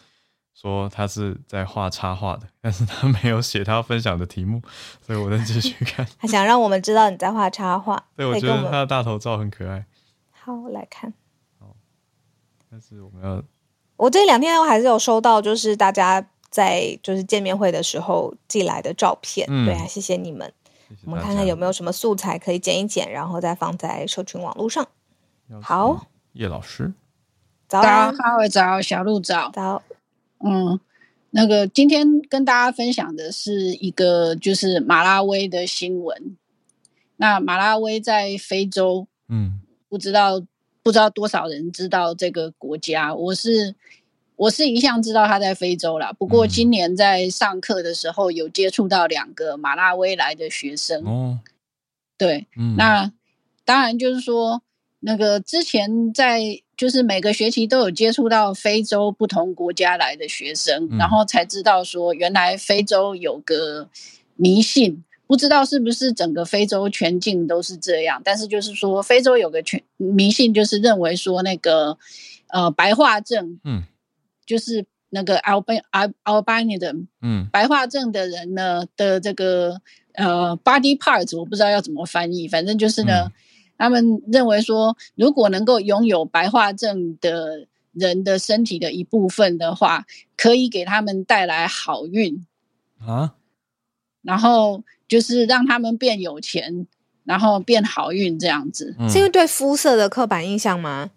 [0.54, 4.62] 说他是在画插画的， 但是他没有写他要分享的题目，
[5.04, 6.06] 所以我再继续看。
[6.18, 9.84] 他想让我们知道你在画插画， 对，我觉得他的大头照很可爱，
[10.30, 11.12] 好我来看。
[12.72, 13.44] 但是我们要
[13.96, 20.50] 我这两天我还是有收到，就是大家在就是见面会的时候寄来的照片，嗯对啊，谢谢你们。
[20.88, 24.88] 谢谢我们看看有没有什么素材可以剪一剪，然后再放在社群网络上。
[25.60, 26.94] 好叶老师，
[27.68, 29.50] 早早，安，哈维早，小鹿早。
[29.52, 29.82] 早，
[30.42, 30.80] 嗯，
[31.28, 36.38] 那个今天跟大家分享的是一个就是马拉维的新闻。
[37.16, 40.42] 那马拉维在非洲，嗯不知道
[40.82, 43.14] 不知道多少人知道这个国家。
[43.14, 43.74] 我是
[44.36, 51.04] 我是一向知道他在非洲啦，不过嗯今年在上课的时候有接触到两个马拉维来的学生。
[51.04, 51.38] 哦，
[52.18, 53.12] 对，嗯，那
[53.64, 54.62] 当然就是说，
[55.00, 63.88] 那个之前在就是每个学期都有接触到非洲不同国家来的学生，嗯然后才知道说，原来非洲有个
[64.34, 71.96] 迷信，不知道是不是整个非洲全境都是这样，但是就是说，非洲有个全迷信，就是认为说那个
[72.48, 73.84] 呃白化症，嗯。
[74.44, 77.48] 就是那个 alban al albinism 嗯。
[77.52, 79.80] 白化症的人呢的这个
[80.14, 83.32] 呃 body parts，我不知道要怎么翻译，反正就是呢，嗯
[83.78, 90.06] 他们认为说，如果能够拥有白化症的人的身体的一部分的话，
[90.36, 92.46] 可以给他们带来好运，
[92.98, 93.34] 啊，
[94.22, 96.86] 然后就是让他们变有钱，
[97.24, 98.96] 然后变好运这样子。
[98.98, 101.10] 嗯是因为对肤色的刻板印象吗？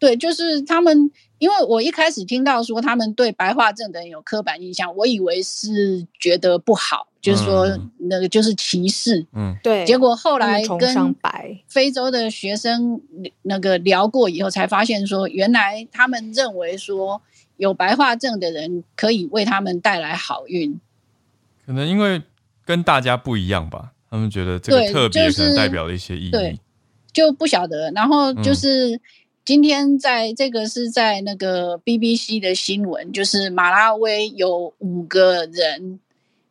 [0.00, 9.24] 对，就是他们，因为我一开始听到说他们对白化症的人有刻板印象，我以为是觉得不好，就是说嗯那个就是歧视。
[9.32, 13.00] 嗯对，结果后来跟白，非洲的学生
[13.42, 17.22] 那个聊过以后，才发现说，原来他们认为说
[17.56, 20.80] 有白化症的人可以为他们带来好运。
[21.64, 22.22] 可能因为
[22.68, 26.30] 跟大家不一样吧，他们觉得这个特别就是可能代表了一些意义。
[26.30, 26.60] 对
[27.14, 27.90] 就不晓得。
[27.92, 29.00] 然后嗯就是
[29.42, 35.98] 今天在这个是在那个 BBC 的新闻，就是马拉维有五个人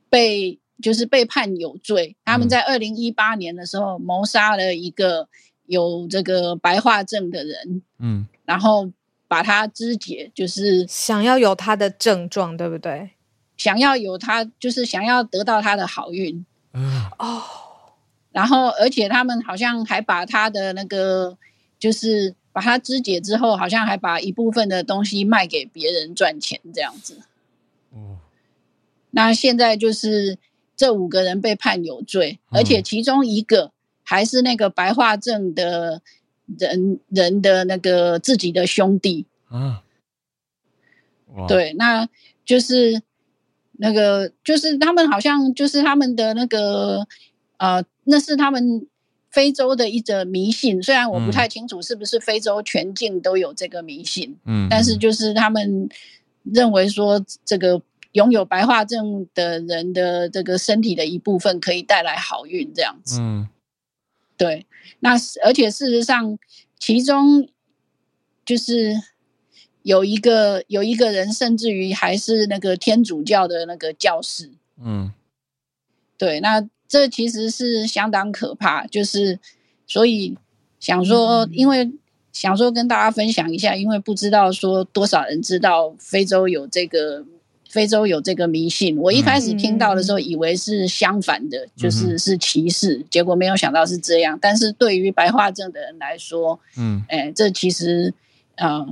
[0.10, 5.28] 被就是被判有罪，他们嗯在二零一八年的时候谋杀了一个
[5.68, 8.92] 有这个白化症的人，嗯然后
[9.28, 13.12] 把他肢解，就是想要有他的症状，对不对？
[13.58, 16.46] 想要有他，就是想要得到他的好运。
[16.74, 17.42] 嗯哦，
[18.32, 21.38] 然后，而且他们好像还把他的那个，
[21.80, 27.22] 就是把他肢解之后，好像还把一部分的东西卖给别人赚钱这样子。
[27.92, 28.20] 哦
[29.12, 30.38] 那现在就是
[30.76, 33.72] 这五个人被判有罪，嗯而且其中一个
[34.04, 36.04] 还是那个白化症的
[36.46, 39.26] 人人的那个自己的兄弟。
[39.48, 39.82] 啊，
[41.48, 42.08] 对，那
[42.46, 43.02] 就是
[43.78, 47.08] 那个，就是他们好像就是他们的那个
[47.58, 48.86] 呃，那是他们
[49.30, 50.82] 非洲的一则迷信。
[50.84, 55.90] 虽然我不嗯太清楚是不是非洲全境都有这个迷信，嗯，但是就是他们
[56.44, 57.82] 认为说，这个
[58.14, 63.20] 拥有白化症的人的这个身体的一部分可以带来好运，这样子。
[63.20, 63.48] 嗯
[64.38, 64.68] 对，
[65.00, 66.38] 那而且事实上，
[66.78, 67.50] 其中
[68.46, 68.94] 就是
[69.88, 74.52] 有一个有一个人，甚至于还是那个天主教的那个教士。
[74.84, 75.14] 嗯
[76.18, 79.40] 对，那这其实是相当可怕，就是
[79.88, 80.36] 所以
[80.78, 81.90] 想说，因为
[82.34, 87.26] 想说跟大家分享一下，因为不知道说多少人知道非洲有这个。
[87.70, 94.40] 非洲有这个迷信，我一开始听到的时候以为是相反的，就是是歧视，结果没有想到是这样。
[94.42, 98.14] 但是对于白化症的人来说，嗯哎，这其实
[98.56, 98.88] 呃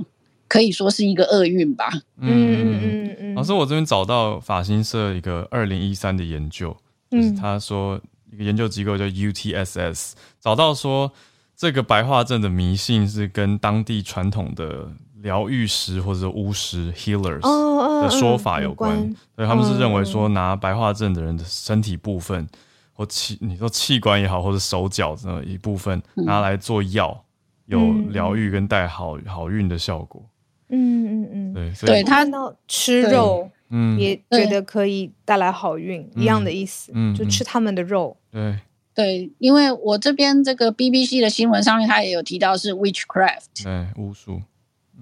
[0.48, 1.88] 可以说是一个厄运吧。
[2.18, 6.76] 嗯嗯嗯嗯，老师，我这边找到法新社一个二零一三的研究，
[7.10, 8.00] 就是他说
[8.30, 11.12] 一个研究机构叫 UTSS，找到说
[11.56, 14.88] 这个白化症的迷信是跟当地传统的
[15.22, 18.96] 疗愈师或者巫师 healers 哦的说法有关，
[19.34, 20.06] 所以他们是认为嗯。
[20.06, 22.46] 说拿白化症的人的身体部分
[22.92, 27.24] 或器，你说器官也好，或者手脚的一部分拿来做药，
[27.66, 28.12] 有嗯。
[28.12, 30.22] 疗愈跟带好好运的效果。
[30.68, 32.26] 嗯嗯嗯，对，所以对他
[32.68, 33.98] 吃肉嗯。
[33.98, 38.16] 也觉得可以带来好运，一样的意思，嗯就吃他们的肉。
[38.30, 38.58] 对，
[38.94, 44.40] 对，因为我这边这个 BBC 的新闻上面，他也有提到是 witchcraft，对，巫术，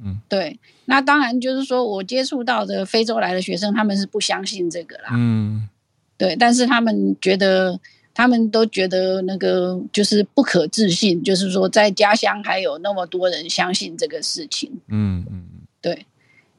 [0.03, 0.21] 嗯。
[0.29, 5.69] 对，那当然就是说我接触到的非洲来的学生，他们是不相信这个啦，嗯。
[6.17, 7.79] 对，但是他们觉得，
[8.15, 16.07] 他们都觉得那个就是不可置信，就是说在家乡还有那么多人相信这个事情，嗯嗯嗯，对，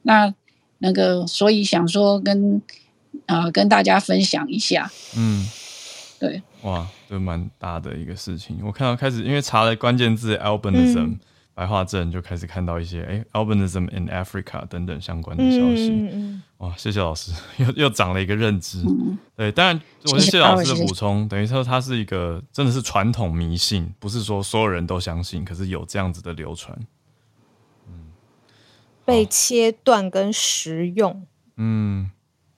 [0.02, 0.32] 那
[0.80, 2.62] 那个所以想说跟
[3.28, 5.48] 啊、跟大家分享一下，嗯，
[6.20, 8.60] 对，哇，这蛮大的一个事情。
[8.62, 11.20] 我看到开始，因为查了关键字 albinism、嗯
[11.56, 15.90] 白化症，就开始看到一些哎 albinism in Africa 等等相关的消息。
[15.90, 18.82] 嗯嗯哇，谢谢老师，又又长了一个认知。
[18.82, 26.78] 嗯，对，当然，我觉得谢老师的补充，等于说它是一个真的是传统迷信，不是说所有人都相信，可是有这样子的流传。
[27.88, 28.12] 嗯
[29.06, 31.26] 被切断跟食用，
[31.58, 32.10] 嗯，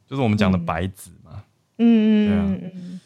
[0.08, 1.44] 就是我们讲的嗯白纸嘛。
[1.78, 3.02] 嗯嗯嗯，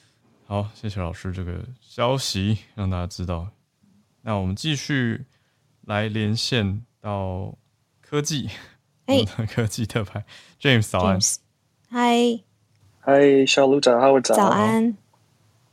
[0.45, 3.47] 好，谢谢老师这个消息，让大家知道。
[4.21, 5.25] 那我们继续
[5.91, 7.53] 来连线到
[8.01, 8.49] 科技，
[9.07, 9.15] 哎。
[9.15, 10.23] 我们的科技特派。
[10.61, 11.19] James 早安。
[11.89, 12.39] 嗨，
[13.01, 14.95] 嗨，小卢早，哈，我早，早，安，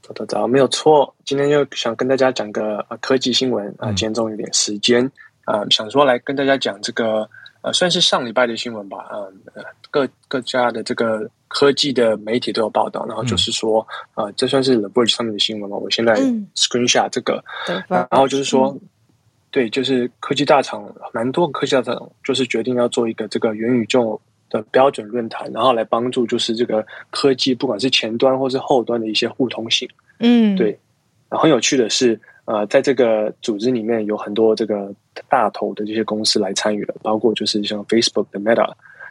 [0.02, 1.14] 早早早，没有错。
[1.24, 3.94] 今天又想跟大家讲个呃科技新闻啊、嗯。
[3.94, 5.08] 今天终于有点时间
[5.44, 7.28] 啊、想说来跟大家讲这个
[7.62, 9.22] 呃，算是上礼拜的新闻吧，啊、
[9.54, 16.48] 呃，各各家的这个科技的媒体都有报道，然后就是说，呃，这算是 The Verge 上面的新闻嘛，我现在嗯。
[16.54, 18.76] screenshot 这个，对，然后就是说，
[19.50, 24.20] 对，就是科技大厂，蛮多科技大厂就是决定要做一个这个元宇宙
[24.50, 29.88] 的标准论坛，然后来帮助就是这个科技，不管是前端或是后端的一些互通性。
[30.20, 30.78] 嗯，对
[31.30, 34.92] 然后很有趣的是，呃，在这个组织里面有很多这个
[35.28, 38.70] 大头的这些公司来参与了，包括就是像 Facebook 的 Meta，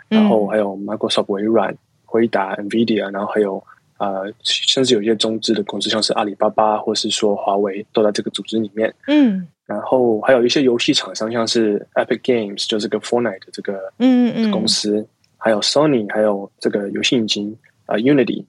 [0.10, 1.76] 嗯，然后还有 Microsoft 微软、
[2.06, 3.64] 回答、NVIDIA，然后还有
[3.98, 8.94] 呃，甚至有一些中资的公司，像是阿里巴巴或是说华为，都在这个组织里面。
[9.08, 15.06] 嗯然后还有一些游戏厂商，像是 Epic Games，就是这个 Fortnite 的这个嗯嗯公司，
[15.38, 17.52] 还有 Sony，还有这个游戏引擎
[17.86, 18.44] 啊、呃 Unity。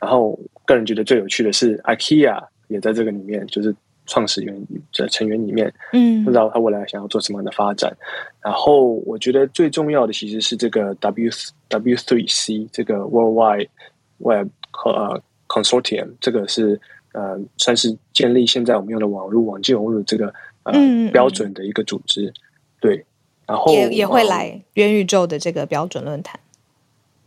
[0.00, 3.72] 然后个人觉得最有趣的是 IKEA 也在这个里面，就是
[4.06, 4.66] 创始人
[4.96, 7.94] 的成员里面，嗯不知道他未来想要做什么样的发展。
[8.42, 11.30] 然后我觉得最重要的其实是这个 W
[11.68, 13.68] W Three C 这个 Worldwide
[14.18, 14.48] Web
[14.86, 16.80] 呃 Consortium，这个是
[17.12, 20.34] 呃算是建立现在我们用的网络网际网络这个
[20.64, 22.32] 呃嗯标准的一个组织。
[22.80, 23.04] 对，
[23.46, 26.38] 然后也也会呃来元宇宙的这个标准论坛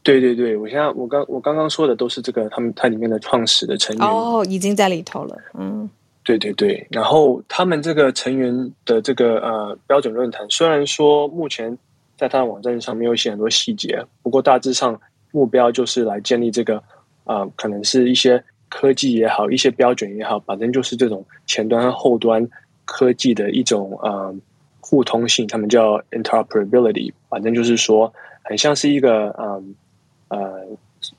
[0.04, 4.08] 对对对，我现在我刚我刚刚说的都是这个他们它里面的创始的成员。
[4.08, 5.90] 哦，已经在里头了，嗯
[6.24, 11.76] 对对对，然后他们这个成员的这个呃标准论坛，虽然说目前
[12.18, 15.00] 在他的网站上没有写很多细节，不过大致上
[15.32, 16.82] 目标就是来建立这个
[17.24, 22.48] 呃，可能是一些科技也好，一些标准也好，反正就是这种前端和后端
[22.86, 24.34] 科技的一种呃
[24.80, 28.14] 互通性，他们叫 interoperability，反正就是说
[28.44, 29.76] 很像是一个嗯
[30.30, 30.66] 呃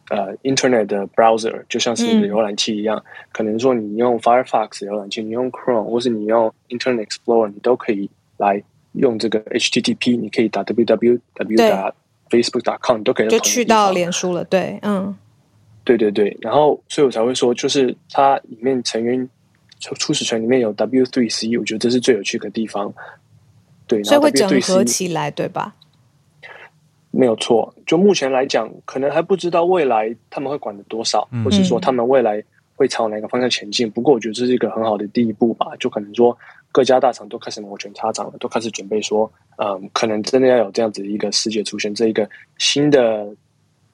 [0.08, 2.30] 呃 Internet 的 browser，就像是你的嗯。
[2.30, 3.02] 浏览器一样。
[3.32, 8.62] 可能说你用 Firefox 浏览器，你用 Chrome，或是你用 Internet Explorer，你都可以来
[8.92, 11.20] 用这个 HTTP，你可以打 www
[11.68, 11.92] 打
[12.30, 15.16] facebook.com，你都可以就去到脸书了，对，嗯。
[15.84, 19.28] 对对对，然后所以我才会说，就是它里面成员
[19.80, 22.92] 初初始权里面有 W three C，我觉得这是最有趣的地方。
[23.86, 25.74] 对，所以会整合起来，对吧？
[27.12, 32.42] 没有错，就目前来讲，可能还不知道未来他们会管的多少，嗯或是说他们未来
[32.74, 33.90] 会朝哪个方向前进。
[33.90, 35.68] 不过，我觉得这是一个很好的第一步吧。
[35.78, 36.36] 就可能说
[36.72, 43.26] 各家大厂都开始摩拳擦掌了，都开始准备说，嗯，可能真的要有这样子一个世界出现，这一个新的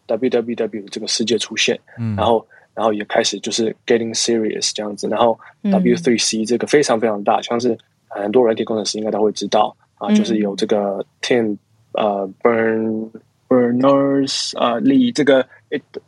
[0.08, 2.44] WWW 这个世界出现，嗯，然后
[2.74, 5.72] 然后也开始就是 getting serious 这样子，然后嗯。
[5.72, 7.76] W3C 这个非常非常大，像是
[8.08, 9.76] 很多软体工程师应该都会知道。
[9.96, 10.14] 啊，嗯。
[10.14, 11.56] 就是有这个 Tim
[11.92, 13.10] 呃 Burn
[13.48, 15.46] Berners 呃 Lee 这个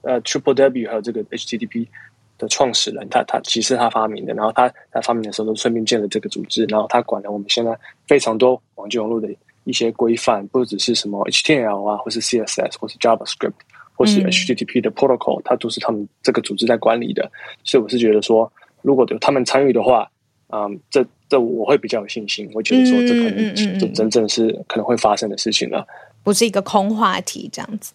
[0.03, 1.87] 呃 Triple W 还有这个 HTTP
[2.39, 9.29] 的创始人，他他其实他发明的，然后他他发明的时候都顺便建了这个组织，然后他管了我们现在非常多网际网络的
[9.65, 13.53] 一些规范，不只是什么 HTML 啊，或是 CSS 或是 JavaScript。
[13.95, 17.31] 或是嗯 HTTP 的 protocol，、它都是他们这个组织在管理的，
[17.65, 20.11] 所以我是觉得说，如果有他们参与的话，
[20.49, 25.87] 嗯，这这我会比较有信心，我觉得说这可能这真正是可能会发生的事情了。
[26.23, 27.93] 不是一个空话题这样子。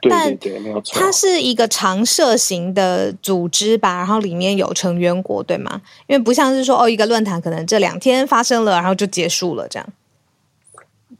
[0.00, 1.00] 对但对对，没有错。
[1.00, 5.80] 它是一个常设型的组织吧，然后里面有成员国，对吗？
[6.06, 9.88] 因为不像是说哦，一个论坛可能这两天发生了，然后就结束了这样。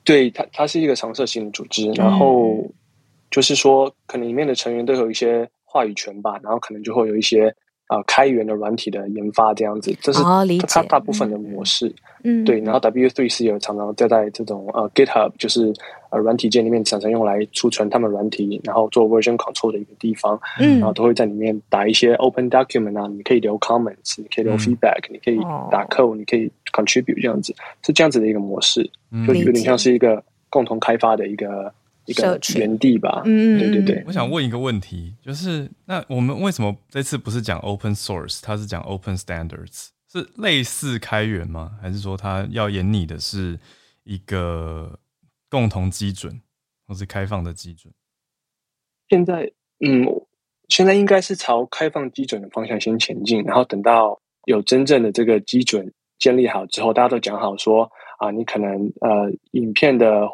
[0.03, 2.71] 对它，它是一个常设型的组织，然嗯后
[3.35, 7.53] 就是说，可能里面的成员都有一些话语权吧，然后可能就会有一些
[7.89, 10.23] 啊开源的软体的研发这样子，这是
[10.69, 11.93] 它大部分的模式。
[12.23, 15.73] 嗯，对，然后 W three 是有常常在在这种呃 GitHub 就是
[16.11, 20.79] 呃软体界里面常常用来储存他们软体，然后做 version control 的一个地方，嗯。
[20.79, 24.59] 然后都会在里面打一些 open document 啊，你可以留 comments，你可以留嗯。
[24.59, 25.69] feedback，、你可以哦。
[25.73, 29.27] 打 code，你可以 contribute 这样子，是这样子的一个模式，嗯。
[29.27, 31.71] 就有点像是一个共同开发的一个
[32.07, 33.23] 一个原地吧。
[33.25, 34.05] 嗯对对对。
[34.07, 41.79] 我想问一个问题，就是那我们为什么这次不是讲 open source，它是讲 open standards，是类似开源吗？
[41.81, 43.59] 还是说它要演你的是
[44.05, 44.99] 一个
[45.49, 46.41] 共同基准，
[46.87, 47.93] 或是开放的基准？
[49.09, 49.51] 现在，
[49.81, 50.07] 嗯，
[50.69, 60.27] 现在应该是朝开放基准的方向先前进，然后等到有真正的这个基准建立好之后，大家都讲好说啊，你可能呃，影片的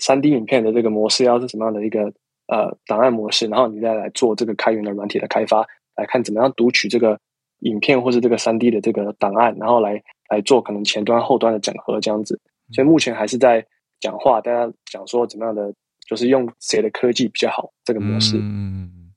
[0.00, 2.12] 三 D 影片的这个模式要是什么样的一个
[2.46, 7.18] 呃档案模式，然后你再来做这个开源的软体的开发，来看怎么样读取这个
[7.60, 12.40] 影片或是这个三 D 的这个档案，然后来来做可能前端后端的整合这样子。
[12.72, 13.66] 所以目前还是在
[14.00, 15.72] 讲话，大家讲说怎么样的，
[16.06, 18.36] 就是用谁的科技比较好这个模式。
[18.38, 19.12] 嗯，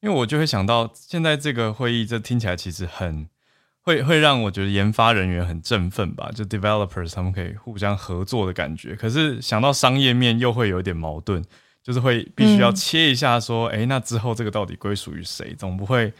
[0.00, 3.28] 因为我就会想到，现在这个会议，这听起来其实很
[3.82, 8.94] 会会让我觉得研发人员很振奋吧，就 developers 他们可以互相合作的感觉。
[8.94, 11.42] 可是想到商业面，又会有一点矛盾，
[11.82, 15.54] 就是会必须要嗯切一下，说，哎、那之后这个到底归属于谁？
[15.54, 16.12] 总不会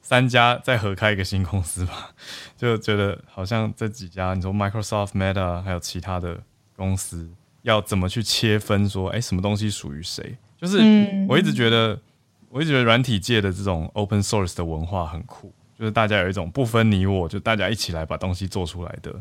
[0.00, 2.10] 三家再合开一个新公司吧？
[2.56, 6.40] 就觉得好像这几家，你说 Microsoft、Meta 还有其他的
[6.76, 7.28] 公司，
[7.62, 10.36] 要怎么去切分说，哎、什么东西属于谁？
[10.56, 12.00] 就是嗯我一直觉得，
[12.48, 19.14] 我一直觉得软体界的这种 open source 的文化很酷，就是大家有一种不分你我，就大家一起来把东西做出来的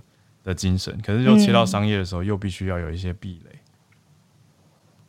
[0.43, 0.97] 的精神。
[1.05, 3.51] 可是又切到商业的时候，又必须要有一些壁垒。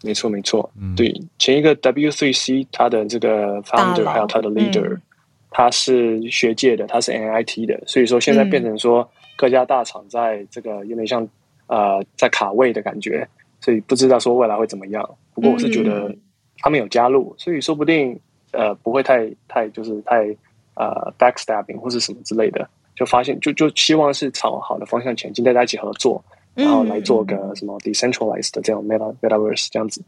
[0.03, 5.03] 没错，没错，嗯对，前一个 W3C 它的这个 founder 还有他的 leader，、嗯
[5.51, 11.26] 他是学界的，他是 NIT 的，所以说现在嗯变成说各家大厂在这个有点像
[11.68, 13.26] 呃在卡位的感觉，
[13.59, 15.03] 所以不知道说未来会怎么样。
[15.34, 16.18] 不过我是觉得嗯
[16.59, 18.20] 他们有加入，所以说不定
[18.53, 20.36] 呃不会太太就是太
[20.78, 26.24] 呃 backstabbing 或是什么之类的，就发现就就希望是朝好的方向前进，大家一起合作，
[26.54, 30.02] 然后来做个什么 decentralized 的这种 meta metaverse 这样子。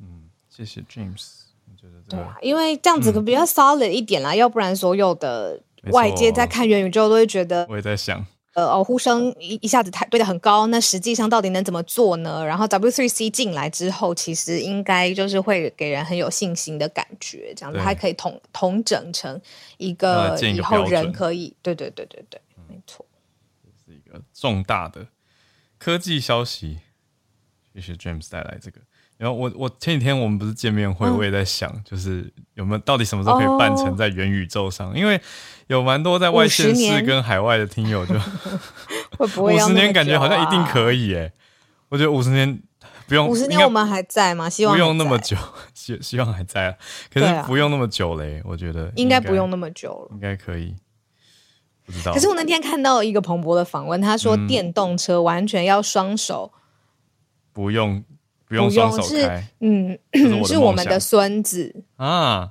[0.00, 5.60] 嗯，谢谢 James，我觉得这个对啊，因为这样子可比较 solid 一点啦，要不然所有的
[5.92, 8.24] 外界在看元宇宙都会觉得，我也在想，
[8.54, 12.44] 呃哦，呼声一一下子抬堆得很高，那实际上到底能怎么做呢？
[12.44, 19.40] 然后 W3C 进来之后，其实应该就是会给人很有信心的感觉，这样子对它可以统统整成
[19.78, 23.06] 一个以后人可以，对对对对对，没错。
[23.86, 25.06] 是一个重大的
[25.78, 26.80] 科技消息。
[27.72, 28.80] 谢谢 James 带来这个。
[29.16, 34.96] 然后我我前几天我们不是见面会，嗯我也在想，就是有没有到底什么时候可以办成在元宇宙上？
[34.96, 35.20] 因为
[35.70, 38.14] 有蛮多在外县50市年跟海外的听友就
[39.16, 41.32] 会不会五十年感觉好像一定可以耶。
[41.88, 42.60] 我觉得五十年
[43.06, 44.50] 不用，五十年我们还在吗？
[44.50, 45.36] 希望不用，那么久，
[45.72, 46.74] 希希望还在啊。
[47.12, 50.14] 可是不用那么久嘞，我觉得应该不用那么久了。
[50.14, 50.74] 应该可以。
[51.86, 56.52] 不知道，可是我那天看到一个彭博的访问，他说嗯电动车完全要双手，
[57.52, 59.96] 不用不不用双手是开嗯，
[60.44, 61.84] 是我们的孙子。
[61.96, 62.50] 啊，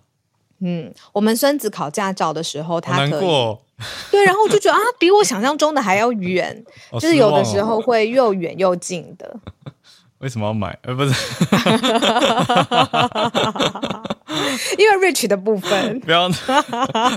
[0.61, 3.59] 嗯，我们孙子考驾照的时候，他可以难过哦。
[4.11, 9.37] 对，然后我就觉得啊，比我想象中的还要远， 好就是有的时候会又远又近的。
[10.19, 10.77] 为什么要买？
[10.81, 11.13] 呃，不是，
[14.77, 16.29] 因为 Rich 的部分，不要。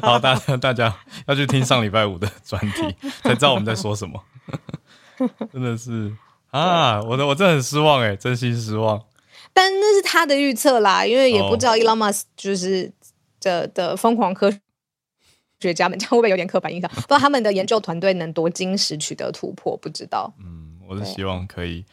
[0.01, 0.95] 好，大家大家
[1.27, 4.23] 要去听上礼拜五的专题，才知道我们在说什么。
[5.53, 6.13] 真的是
[6.53, 9.03] 啊，我的我真的很失望哎，真心失望。
[9.53, 12.93] 但那是他的预测啦，因为也不知道哦 Elon Musk 就是
[13.43, 14.51] 的的疯狂科
[15.61, 16.89] 学家们， 这样会不会有点刻板印象？
[16.91, 20.33] 不知道他们的研究团队能多精实取得突破，不知道。
[20.39, 21.85] 嗯，我是希望可以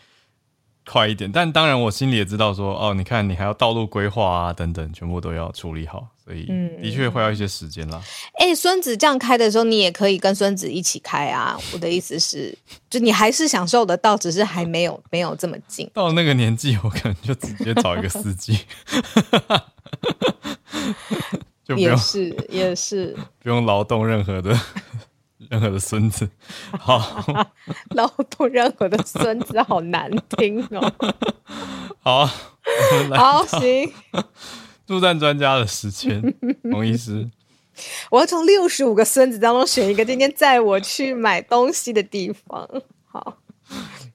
[0.86, 8.00] 快一点，但当然我心里也知道说，哦，你看你还要道路规划啊等等，全部都要处理好，所以嗯的确会要一些时间啦。
[8.36, 11.58] 哎，孙子这样开的时候，你也可以跟孙子一起开啊。
[11.74, 12.56] 我的意思是，
[12.88, 15.90] 就你还是享受得到，只是还没有没有这么近。
[15.92, 18.60] 到那个年纪，我可能就直接找一个司机，
[21.66, 24.56] 就不用也是，也是，不用劳动任何的
[25.50, 26.30] 任何的孙子。
[26.78, 27.26] 好
[27.96, 30.94] 劳动任何的孙子好难听哦。
[32.04, 32.30] 好，
[33.16, 33.92] 好，行，
[34.90, 36.20] 助战专家的时间，
[36.72, 37.30] 洪医师。
[38.10, 42.68] 我要从六十五个孙子当中选一个，今天载我去买东西的地方。
[43.06, 43.38] 好，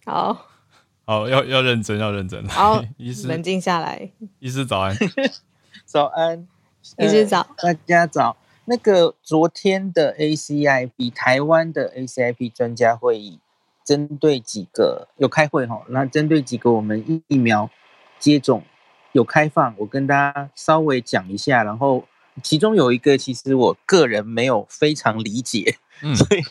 [0.04, 0.46] 好，
[1.04, 2.44] 好，要要认真，要认真。
[2.48, 4.10] 好来 医师，冷静下来。
[4.40, 4.96] 医师早安。
[5.86, 6.44] 早安，
[6.98, 8.36] 医师早呃大家早。
[8.64, 13.38] 那个昨天的 ACIP 台湾的 ACIP 专家会议，
[13.84, 17.70] 针对几个有开会哈，那针对几个我们疫疫苗
[18.18, 18.64] 接种
[19.14, 22.04] 有开放，我跟大家稍微讲一下，然后
[22.42, 26.42] 其中有一个其实我个人没有非常理解，嗯所以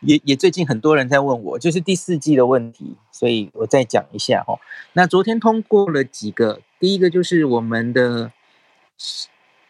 [0.00, 4.60] 也也最近很多人在问我，就是第四季的问题，所以我再讲一下哦。
[4.92, 8.30] 那昨天通过了几个，第一个就是我们的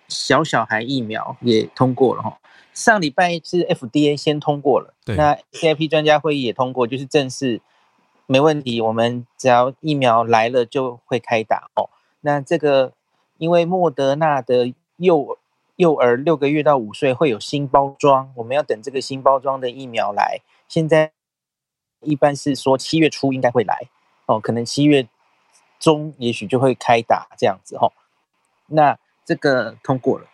[0.08, 2.36] 小小孩疫苗也通过了哈。
[2.74, 7.60] 上礼拜是 FDA 先通过了，对那 CIP 专家会议也通过，就是正式
[8.26, 11.90] 没问题，我们只要疫苗来了就会开打哦。
[12.20, 12.92] 那这个
[13.38, 15.38] 因为莫德纳的幼
[15.76, 20.40] 幼儿六个月到五岁会有新包装，我们要等这个新包装的疫苗来。
[20.68, 21.12] 现在
[22.00, 23.88] 一般是说七月初应该会来
[24.26, 25.08] 哦，可能七月
[25.78, 27.92] 中也许就会开打这样子哦。
[28.66, 30.26] 那这个通过了，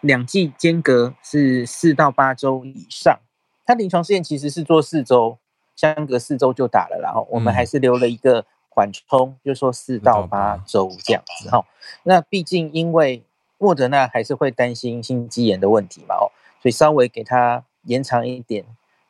[0.00, 3.18] 两剂间隔是四到八周以上。
[3.64, 5.38] 它临床试验其实是做四周，
[5.76, 8.44] 相隔四周就打了，然后我们嗯还是留了一个
[8.78, 11.66] 缓冲，就说四到八周这样子哈。
[12.04, 13.24] 那毕竟因为
[13.58, 16.30] 莫德纳还是会担心心肌炎的问题嘛哦，
[16.62, 18.64] 所以稍微给他延长一点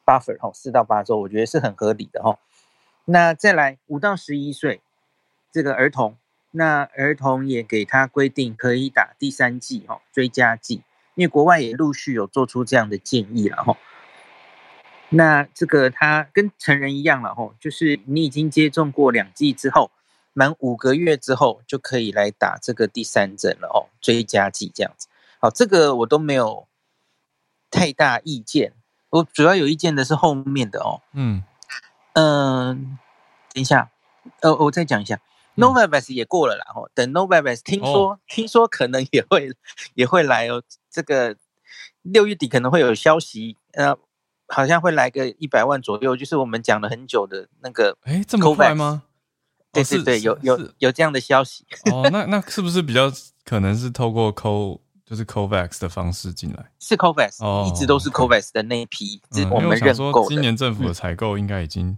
[0.06, 2.38] buffer 哈，四到八周，我觉得是很合理的哈。
[3.04, 4.80] 那再来五到十一岁
[5.52, 6.16] 这个儿童，
[6.52, 10.82] 那儿童也给他规定可以打第三剂哈，追加剂，
[11.14, 13.76] 因为国外也陆续有做出这样的建议了哈。
[15.10, 19.90] 那这个他跟成人一样了吼，就是你已经接种过两剂之后，
[20.32, 25.08] 满五个月之后就可以来打这个第三针了哦，追加剂这样子。
[25.40, 26.68] 好，这个我都没有
[27.70, 28.74] 太大意见，
[29.10, 31.00] 我主要有意见的是后面的哦。
[31.12, 31.42] 嗯
[32.12, 32.98] 嗯，
[33.54, 33.90] 等一下，
[34.40, 35.20] 呃，我再讲一下
[35.54, 39.52] 嗯，Novavax 也过了啦，哦，等 Novavax 听说、听说可能也会
[39.94, 41.36] 也会来哦，这个
[42.02, 43.96] 六月底可能会有消息，呃，
[44.48, 49.02] 好像会来个一百万左右，就是我们讲了很久的那个，哎，这么快吗？
[49.70, 53.12] 对对对，有有有这样的消息，哦，那那是不是比较
[53.44, 56.70] 可能是透过 Co 就是 COVAX 的方式进来？
[56.80, 60.28] 是 COVAX，、哦一直都是 COVAX 的那一批，是嗯我们认购的。
[60.28, 61.96] 今年政府的采购应该已经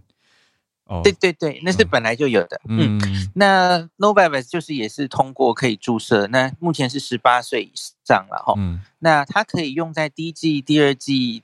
[0.83, 7.71] 哦，对对对，那是嗯本来就有的，嗯嗯那 Novavax 就是也是通过可以注射，那目前是十八岁以
[8.05, 8.53] 上了哈。
[8.57, 11.43] 嗯那它可以用在第一季、第二季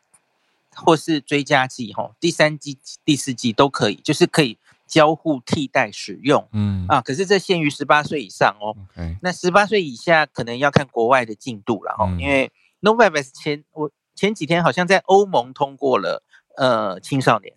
[0.86, 7.02] 或是追加剂哈，第三季、第四季都可以，就是可以交互替代使用嗯啊。
[7.02, 8.76] 可是这限于十八岁以上哦。
[9.22, 12.52] 那十八岁以下可能要看国外的进度了哈，嗯因为
[12.82, 16.24] Novavax 前我前几天好像在欧盟通过了
[16.56, 17.54] 呃青少年，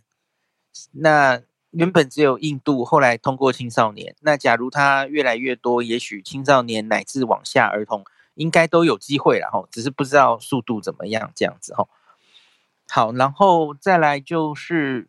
[0.93, 1.41] 那
[1.71, 4.17] 原本只有印度，后来通过青少年。
[4.21, 8.05] 那假如它越来越多，也许青少年乃至往下儿童
[8.35, 11.87] 应该都有机会了哈，只是不知道速度怎么样这样子哈。
[12.91, 15.09] 好，然后再来就是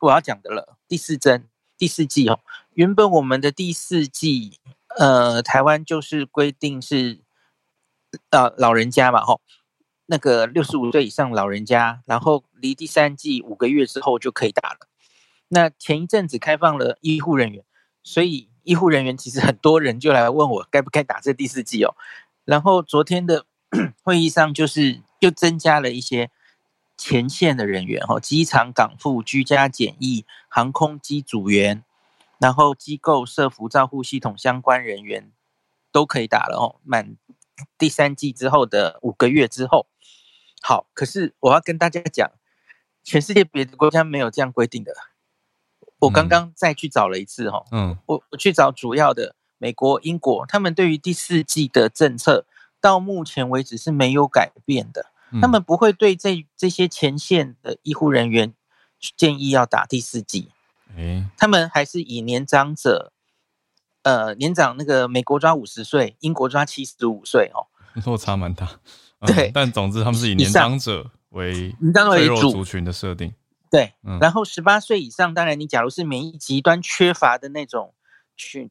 [0.00, 2.40] 我要讲的了，第四针第四季哦，
[2.72, 4.58] 原本我们的第四季
[4.98, 7.20] 呃，台湾就是规定是
[8.30, 9.40] 呃老人家嘛吼，
[10.06, 14.88] 那个六十五岁以上老人家，然后离第三季五个月之后就可以打了。
[15.48, 17.64] 那前一阵子开放了医护人员，
[18.02, 21.94] 所以医护人员其实很多人就来问我该不该打这第四季哦。
[22.44, 23.46] 然后昨天的
[24.02, 26.30] 会议上就是又增加了一些
[26.96, 31.84] 前线的人员哈，机场港副、居家检疫、航空机组员，
[32.38, 35.32] 然后机构社服照护系统相关人员
[35.90, 36.80] 都可以打了哦。
[36.84, 37.16] 满
[37.76, 39.86] 第三季之后的五个月之后，
[40.62, 42.30] 好，可是我要跟大家讲，
[43.02, 44.94] 全世界别的国家没有这样规定的。
[46.00, 52.46] 我刚嗯刚再去找了一次哈、嗯我我去找主要的美国、英国，他们对于第四季的政策
[52.80, 55.10] 到目前为止是没有改变的。
[55.34, 58.54] 嗯，他们不会对这这些前线的医护人员
[59.16, 60.50] 建议要打第四剂，
[60.96, 63.12] 哎，他们还是以年长者，
[64.02, 67.66] 呃，年长那个美国抓五十岁，英国抓七十五岁哦，
[68.06, 68.80] 落差蛮大。
[69.20, 69.50] 嗯对。
[69.52, 72.50] 但总之他们是以年长者为年长为主。
[72.50, 73.34] 族群的设定。
[73.70, 74.18] 对，嗯。
[74.20, 77.94] 然后十八岁以上，当然你假如是免疫极端缺乏的那种
[78.36, 78.70] 群，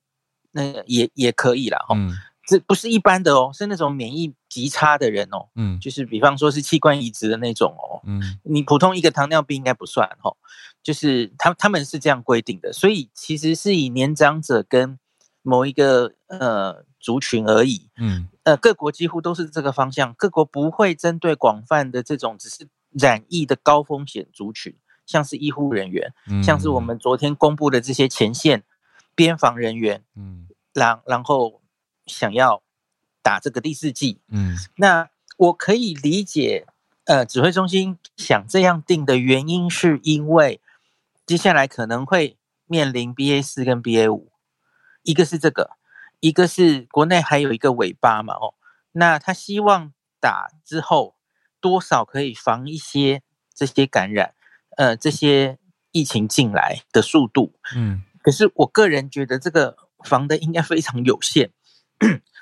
[0.51, 2.11] 那个也也可以啦哈、嗯
[2.53, 5.79] 这不是一般的哦，是那种免疫极差的人哦，嗯。
[5.79, 8.21] 就是比方说是器官移植的那种哦，嗯。
[8.43, 10.37] 你普通一个糖尿病应该不算哦、
[10.83, 14.99] 就是他他们是这样规定的，所以其实是以年长者跟
[15.41, 18.29] 某一个呃族群而已，嗯。
[18.43, 24.75] 呃，各国几乎都是这个方向，各国不会针对广泛的这种只是染疫的高风险族群，
[25.07, 28.63] 像是医护人员，嗯，像是我们昨天公布的这些前线
[29.15, 30.47] 边防人员，嗯。
[30.73, 31.61] 然然后
[32.05, 32.61] 想要
[33.21, 34.55] 打这个第四季，嗯。
[34.77, 36.65] 那我可以理解，
[37.05, 40.61] 呃，指挥中心想这样定的原因，是因为
[41.25, 42.37] 接下来可能会
[42.67, 44.31] 面临 BA 四跟 BA 五，
[45.03, 45.71] 一个是这个，
[46.19, 48.53] 一个是国内还有一个尾巴嘛，哦，
[48.93, 51.15] 那他希望打之后
[51.59, 53.21] 多少可以防一些
[53.53, 54.33] 这些感染，
[54.77, 55.57] 呃，这些
[55.91, 58.03] 疫情进来的速度，嗯。
[58.21, 59.75] 可是我个人觉得这个
[60.05, 61.51] 防的应该非常有限，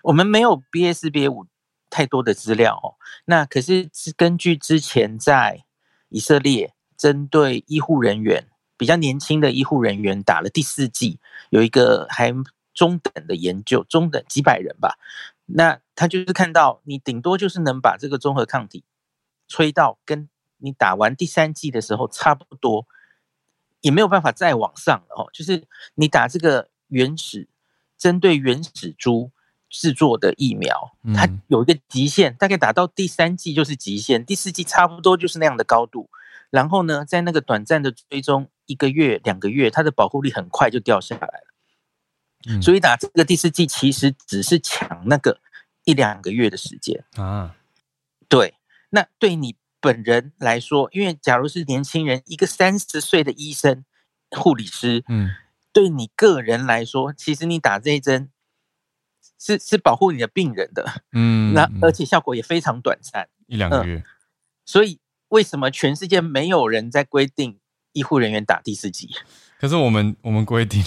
[0.03, 1.47] 我们没有 BA 四 BA 五
[1.89, 2.95] 太多的资料哦。
[3.25, 5.63] 那可是是根据之前在
[6.09, 8.47] 以色列针对医护人员
[8.77, 12.33] 比较年轻的医护人员打了第四剂，有一个还
[12.73, 14.97] 中等的研究，中等几百人吧。
[15.45, 18.83] 那他就是看到你顶多就是能把这个综合抗体
[19.47, 22.87] 吹到跟你打完第三剂的时候差不多，
[23.81, 25.29] 也没有办法再往上了哦。
[25.33, 27.49] 就是你打这个原始
[27.97, 29.31] 针对原始猪
[29.71, 36.09] 制作的疫苗，它嗯有一个极限，大概打到第三季就是极限，第四季差不多就是那样的高度。
[36.49, 41.47] 然后呢，在那个短暂的追踪一个月、两个月，它的保护力很快就掉下来了。
[42.49, 45.39] 嗯所以打这个第四季其实只是抢那个
[45.85, 47.05] 一两个月的时间。
[47.15, 47.55] 啊，
[48.27, 48.55] 对，
[48.89, 53.85] 那对你本人来说，因为假如是年轻人，一个三十岁的医生、
[54.31, 55.29] 护理师，嗯
[55.71, 58.30] 对你个人来说，其实你打这一针
[59.43, 61.53] 是是保护你的病人的，嗯， 嗯。
[61.55, 63.27] 那而且效果也非常短暂。
[63.47, 64.03] 一两个月，
[64.63, 67.57] 所以为什么全世界没有人在规定
[67.93, 69.09] 医护人员打第四剂？
[69.59, 70.83] 可是我们我们规定。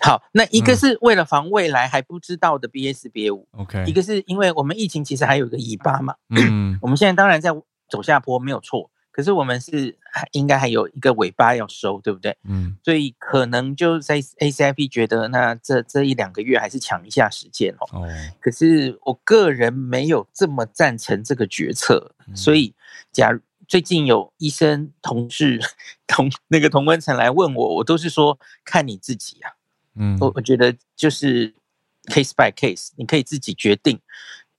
[0.00, 0.76] 好，那一个嗯。
[0.76, 6.78] 是为了防未来还不知道的 BA 四 BA 五，，OK，一个是因为我们疫情其实还有一个尾巴嘛，嗯。
[6.82, 7.50] 我们现在当然在
[7.88, 12.36] 走下坡没有错，可是我们是还应该还有一个尾巴要收，对不对？
[12.44, 18.02] 嗯所以可能就在 ACIP 觉得，那这这一两个月还是抢一下时间哦。
[18.02, 18.08] 哦，
[18.38, 22.74] 可是我个人没有这么赞成这个决策，嗯所以
[23.10, 25.58] 假如最近有医生同事
[26.06, 29.52] 同那个同温层来问我，我都是说看你自己啊。
[29.94, 31.54] 嗯我我觉得就是
[32.04, 33.98] case by case，你可以自己决定。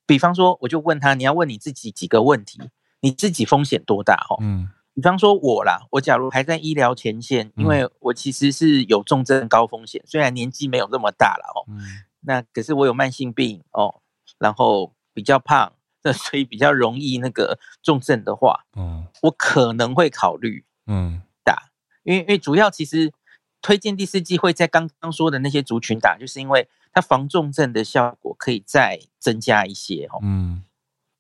[0.08, 2.60] 比方说，我就问他，你要问你自己几个问题，
[3.08, 4.38] 你自己风险多大哦？
[4.42, 11.80] 嗯比方说我啦，我假如还在医疗前线，因嗯为我其实是有重症高风险，虽然年纪没有那么大了哦，嗯
[12.22, 14.02] 那可是我有慢性病哦，
[14.40, 21.70] 然后比较胖，那 所以比较容易那个重症的话，嗯我可能会考虑嗯打，
[22.04, 23.14] 因为因为主要其实
[23.62, 30.18] 推荐第四季会在刚刚说的那些族群打，就是因为它防重症的效果可以再增加一些哦。
[30.24, 30.64] 嗯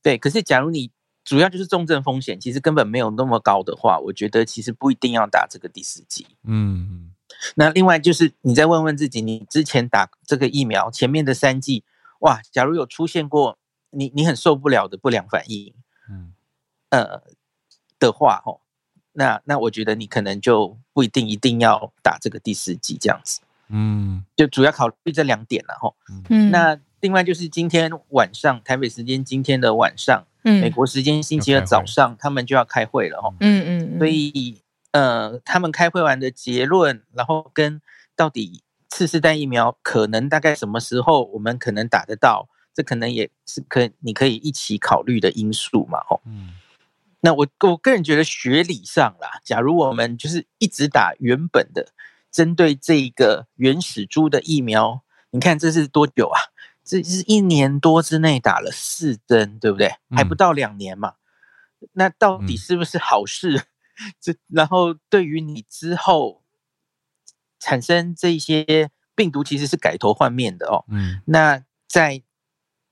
[0.02, 0.90] 对，可是假如你
[1.28, 6.26] 主要就是重症风险，其实根本没有那么高的话，我觉得其实不一定要打这个第四剂。
[6.46, 7.12] 嗯
[7.56, 11.84] 那另外就是你再问问自己，你之前打这个疫苗前面的三剂，
[12.22, 13.58] 哇，假如有出现过
[13.90, 15.74] 你你很受不了的不良反应，
[16.10, 16.34] 嗯
[16.92, 17.22] 呃
[18.00, 18.62] 的话，哦，
[19.12, 25.94] 那那我觉得你可能就不一定一定要打这个第四剂这样子，嗯就主要考虑这两点了哈。
[26.30, 33.34] 嗯那另外就是今天晚上台北时间今天的晚上，嗯美国时间星期二早上，他们就要开会了哦。
[33.40, 37.82] 嗯嗯，所以呃，他们开会完的结论，然后跟
[38.16, 46.20] 到底次世代疫苗可能大概什么时候我们可能打得到，这可能也是可你可以一起考虑的因素嘛，哦。
[46.26, 46.54] 嗯
[47.20, 51.88] 那我我个人觉得学理上啦，假如我们就是一直打原本的
[52.32, 56.40] 针对这个原始猪的疫苗，你看这是多久啊？
[56.88, 59.92] 这是一年多之内打了四针，对不对？
[60.16, 61.16] 还不嗯到两年嘛。
[61.92, 63.68] 那到底嗯是不是好事？
[64.22, 66.44] 这然后对于你之后
[67.60, 70.86] 产生这些病毒，其实是改头换面的哦。
[70.88, 72.24] 嗯那在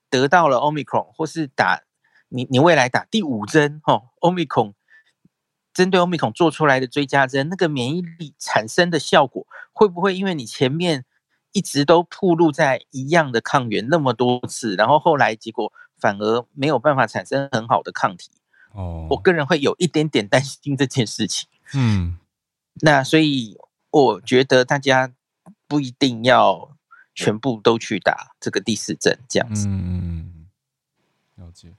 [0.09, 1.83] 得到了 Omicron 或是打
[2.29, 4.73] 你你未来打第五针哦，Omicron
[5.73, 11.05] 针对 Omicron 做出来的追加针，那个免疫力产生的效果，会不会因为你前面
[11.55, 18.29] 一直都暴露在一样的抗原那么多次，然后后来结果反而没有办法产生很好的抗体？
[18.73, 21.47] 哦，我个人会有一点点担心这件事情。
[21.73, 22.17] 嗯
[22.81, 23.57] 那所以
[23.89, 25.13] 我觉得大家
[25.65, 26.75] 不一定要
[27.13, 29.65] 全部都去打这个第四针这样子。
[29.69, 30.47] 嗯
[31.35, 31.73] 了解，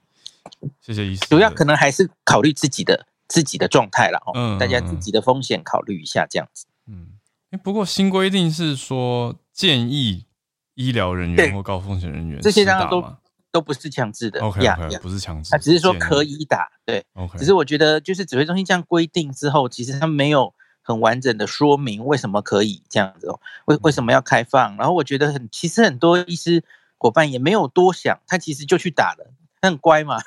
[0.81, 1.27] 谢谢医师的。
[1.27, 6.65] 主要可能还是考虑自己的自己的状态了哦，嗯大家自己的风险考虑一下，这样子。
[6.87, 7.09] 嗯，
[7.51, 10.27] 诶不过新规定是说建议
[10.75, 13.03] 医疗人员或高风险人员这些当然都
[13.51, 14.61] 都不是强制的 OK
[15.01, 17.03] 不是强制，他只是说可以打，对。
[17.15, 20.53] OK，只是我觉得，就是指挥中心这样规定之后，其实他没有
[20.83, 24.77] 很完整的说明为什么可以这样子哦，为为什么要开放？
[24.77, 26.63] 然后我觉得很，其实很多医师
[26.99, 29.33] 伙伴也没有多想，他其实就去打了，
[29.63, 30.19] 他很乖嘛，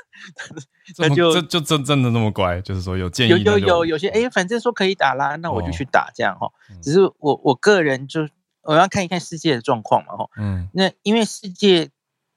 [0.95, 6.51] 这么就这就真真的那么乖，就是说有建议有有有有些哎，反正说可以打啦，那我就哦去打这样哈。
[6.71, 8.27] 嗯只是我我个人就
[8.69, 10.29] 我要看一看世界的状况嘛哈。
[10.37, 11.89] 嗯那因为世界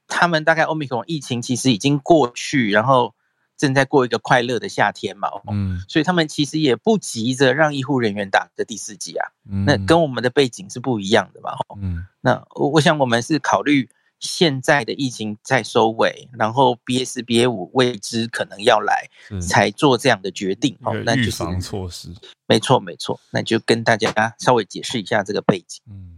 [0.06, 3.14] 他们大概欧米克戎疫情其实已经过去，然后
[3.58, 9.28] 正在过一个快乐的夏天嘛，哦嗯所以他们其实也不急着让医护人员打的第四剂啊。
[9.48, 19.08] 嗯，那跟我们的背景是不一样的嘛，哦嗯那我我想我们是考虑现在的疫情在收尾，然后 BA 四 BA 五未知可能要来，
[19.40, 20.78] 才做这样的决定。
[20.82, 22.14] 哦那就是预防措施。
[22.46, 25.80] 没错没错，那就跟大家稍微解释一下这个背景。
[25.90, 26.11] 嗯，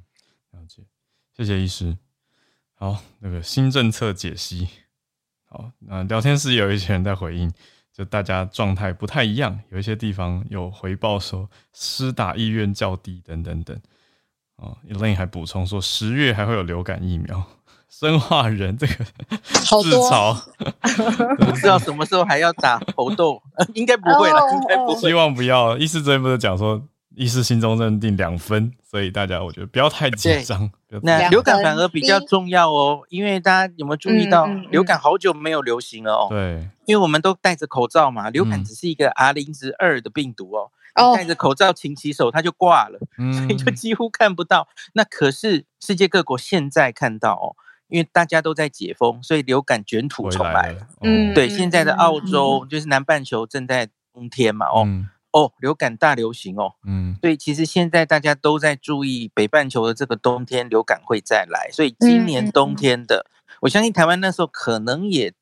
[1.36, 1.96] 谢谢医师。
[2.76, 4.68] 好，那个新政策解析。
[5.48, 7.52] 好，那聊天室有一些人在回应，
[7.92, 13.76] 就大家状态不太一样，有一些地方有回报说施打意愿较低等等等。
[14.56, 17.44] 哦，Elaine 还补充说，十月还会有流感疫苗。
[17.88, 19.04] 生化人这个
[19.44, 20.34] 自嘲，
[21.38, 23.40] 不知道什么时候还要打猴痘，
[23.74, 25.12] 应该不会了，哦应该不希。
[25.12, 25.76] 望不要。
[25.78, 26.82] 医师昨天不是讲说，
[27.16, 30.70] 医师心中认定两分，所以大家我觉得不要太紧张。
[31.02, 36.26] 那流感反而比较重要哦，因为大家有没有注意到嗯嗯嗯，流感好久没有流行了哦？
[36.30, 42.98] 对，因为我们都戴着口罩嘛，流嗯感只是一个 R 零值二的病毒哦，哦戴着口罩勤洗手，它就挂了。
[42.98, 44.68] 所嗯以就几乎看不到。
[44.92, 47.56] 那可是世界各国现在看到哦，
[47.88, 50.62] 因为大家都在解封，所以流感卷土重来了。
[50.62, 50.86] 来了。
[51.02, 56.74] 嗯对，现在的澳洲就是南半球正在冬天嘛，哦、嗯哦，流感大流行哦。
[56.86, 63.26] 嗯所以其实现在大家都在注意北半球的这个冬天流感会再来，所以今年冬天的，
[63.60, 65.32] 我相信台湾那时候可能也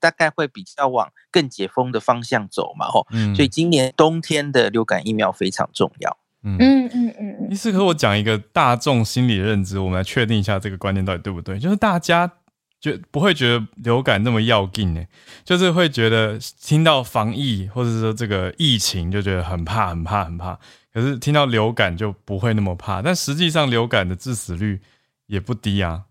[0.00, 6.16] 大概会比较往更解封的方向走嘛，哦，嗯，所以今年冬天的流感疫苗非常重要。
[6.42, 6.56] 嗯。
[6.58, 11.58] 嗯嗯嗯嗯医师，和我讲一个大众心理认知，我们来确定一下这个观念到底对不对。
[11.58, 12.30] 就是大家
[12.82, 15.02] 觉不会觉得流感那么要紧呢，
[15.44, 20.58] 就是会觉得听到防疫或者说这个疫情就觉得很怕很怕很怕，
[20.92, 23.00] 可是听到流感就不会那么怕。
[23.00, 24.82] 但实际上流感的致死率
[25.26, 26.06] 也不低啊，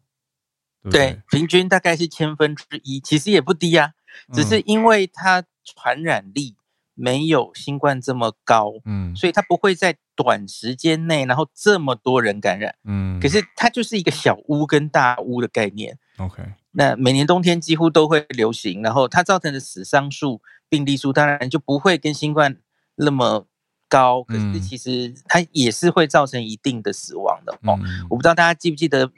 [0.89, 3.91] 对，平均大概是千分之一，其实也不低啊、
[4.33, 6.55] 只是因为它传染力
[6.93, 9.13] 没有新冠这么高，嗯。
[9.13, 12.73] 所以它不会在短时间内，然后这么多人感染。
[12.85, 15.97] 嗯，可是它就是一个小屋跟大屋的概念。
[16.17, 22.57] OK，那每年冬天几乎都会流行，然后它造成的死伤数、病例数当然就不会跟新冠
[22.95, 23.45] 那么
[23.89, 24.53] 高，可嗯。
[24.53, 27.77] 是其实它也是会造成一定的死亡的哦。
[27.81, 28.07] 嗯。
[28.09, 29.11] 我不知道大家记不记得，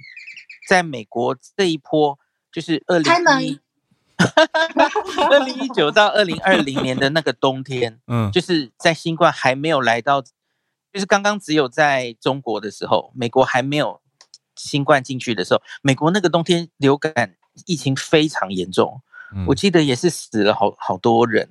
[0.68, 2.18] 在美国这一波
[2.52, 3.60] 就是二开门零一
[5.30, 8.32] 二零一九到二零二零年的那个冬天， 嗯。
[8.32, 14.02] 就是在新冠还没有来到，就是刚刚只有在中国的时候，美国还没有
[14.56, 17.36] 新冠进去的时候，美国那个冬天流感
[17.66, 19.02] 疫情非常严重，
[19.36, 19.46] 嗯。
[19.48, 21.50] 我记得也是死了好好多人。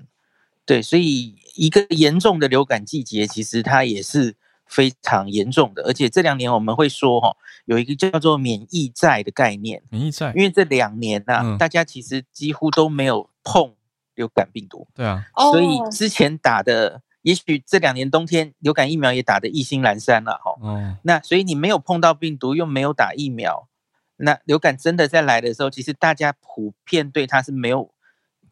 [0.65, 5.83] 对，所以一个严重的流感季节，其实它也是非常严重的。
[5.83, 10.33] 而且这两年我们会说，哈，有一个叫做免疫债的概念，免疫债。
[10.37, 11.59] 因，为这两年呐、嗯。
[11.59, 13.75] 大家其实几乎都没有碰
[14.15, 15.91] 流感病毒，对啊，所以哦。
[15.91, 20.55] 之前打的，也许这两年冬天流感疫苗也打得意兴阑珊了，哈。
[20.61, 23.67] 哦，那所以你没有碰到病毒，又没有打疫苗，
[24.25, 27.93] 那流感真的在来的时候，其实大家普遍对它是没有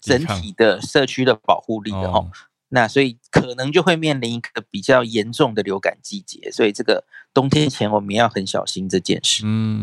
[0.01, 2.13] 整体的社区的保护力的哦。
[2.13, 2.31] 哦
[2.73, 7.05] 那所以可能就会面临一个比较严重的流感季节，所以这个
[7.35, 9.43] 冬天前我们要很小心这件事。
[9.45, 9.83] 嗯，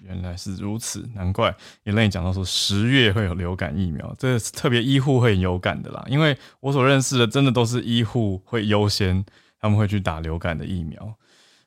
[0.00, 6.02] 原来是如此，难怪 Elaine 讲到说十月会有流感疫苗，这是特别医护会很有感的啦。
[6.08, 9.22] 因为我所认识的，真的都是医护会优先，
[9.60, 11.14] 他们会去打流感的疫苗。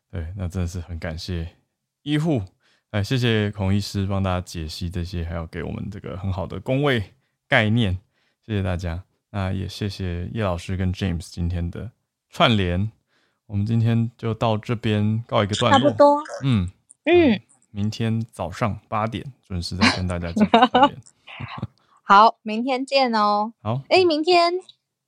[0.10, 1.56] 对，那真的是很感谢
[2.02, 2.42] 医护，
[2.92, 7.04] 哎，谢谢孔医师帮大家解析这些，还有给我们这个很好的工位
[7.48, 7.98] 概念，
[8.46, 9.04] 谢谢大家。
[9.30, 11.92] 那也谢谢叶老师跟 James 今天的
[12.30, 12.90] 串联，
[13.46, 15.80] 我们今天就到这边告一个段落。
[15.80, 16.24] 差不多。
[16.44, 16.70] 嗯
[17.04, 20.98] 嗯，明天早上八点准时再跟大家见面。
[22.04, 23.52] 好，明天见哦。
[23.62, 24.54] 好，哎，明天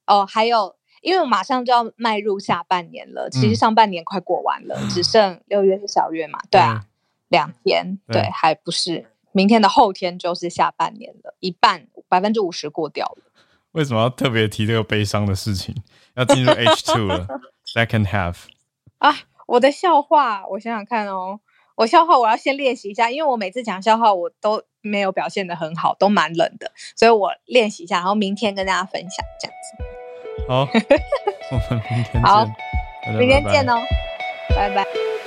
[0.06, 6.86] 哦，还有，因为我马上就要迈入下半年了，其实嗯上半年快过完了，只剩六月是小月嘛，对啊，
[7.30, 13.24] 两天，对对，还不是明天的后天就是下半年了，一半百分之五十过掉了。
[13.72, 15.76] 为什么要特别提这个悲伤的事情？
[16.16, 17.28] 要进入 H two 了
[17.66, 18.46] ，second half。
[18.98, 19.16] 啊，
[19.46, 21.40] 我的笑话，我想想看哦，
[21.76, 29.86] 我笑话我要先练习一下，因为我每次讲笑话我都没有表现的很好，都蛮冷的，所以我练习一下，然后明天跟大家分享这样子。
[30.48, 30.62] 好，
[31.52, 33.80] 我们明天见，明天见哦，
[34.50, 35.18] 拜拜。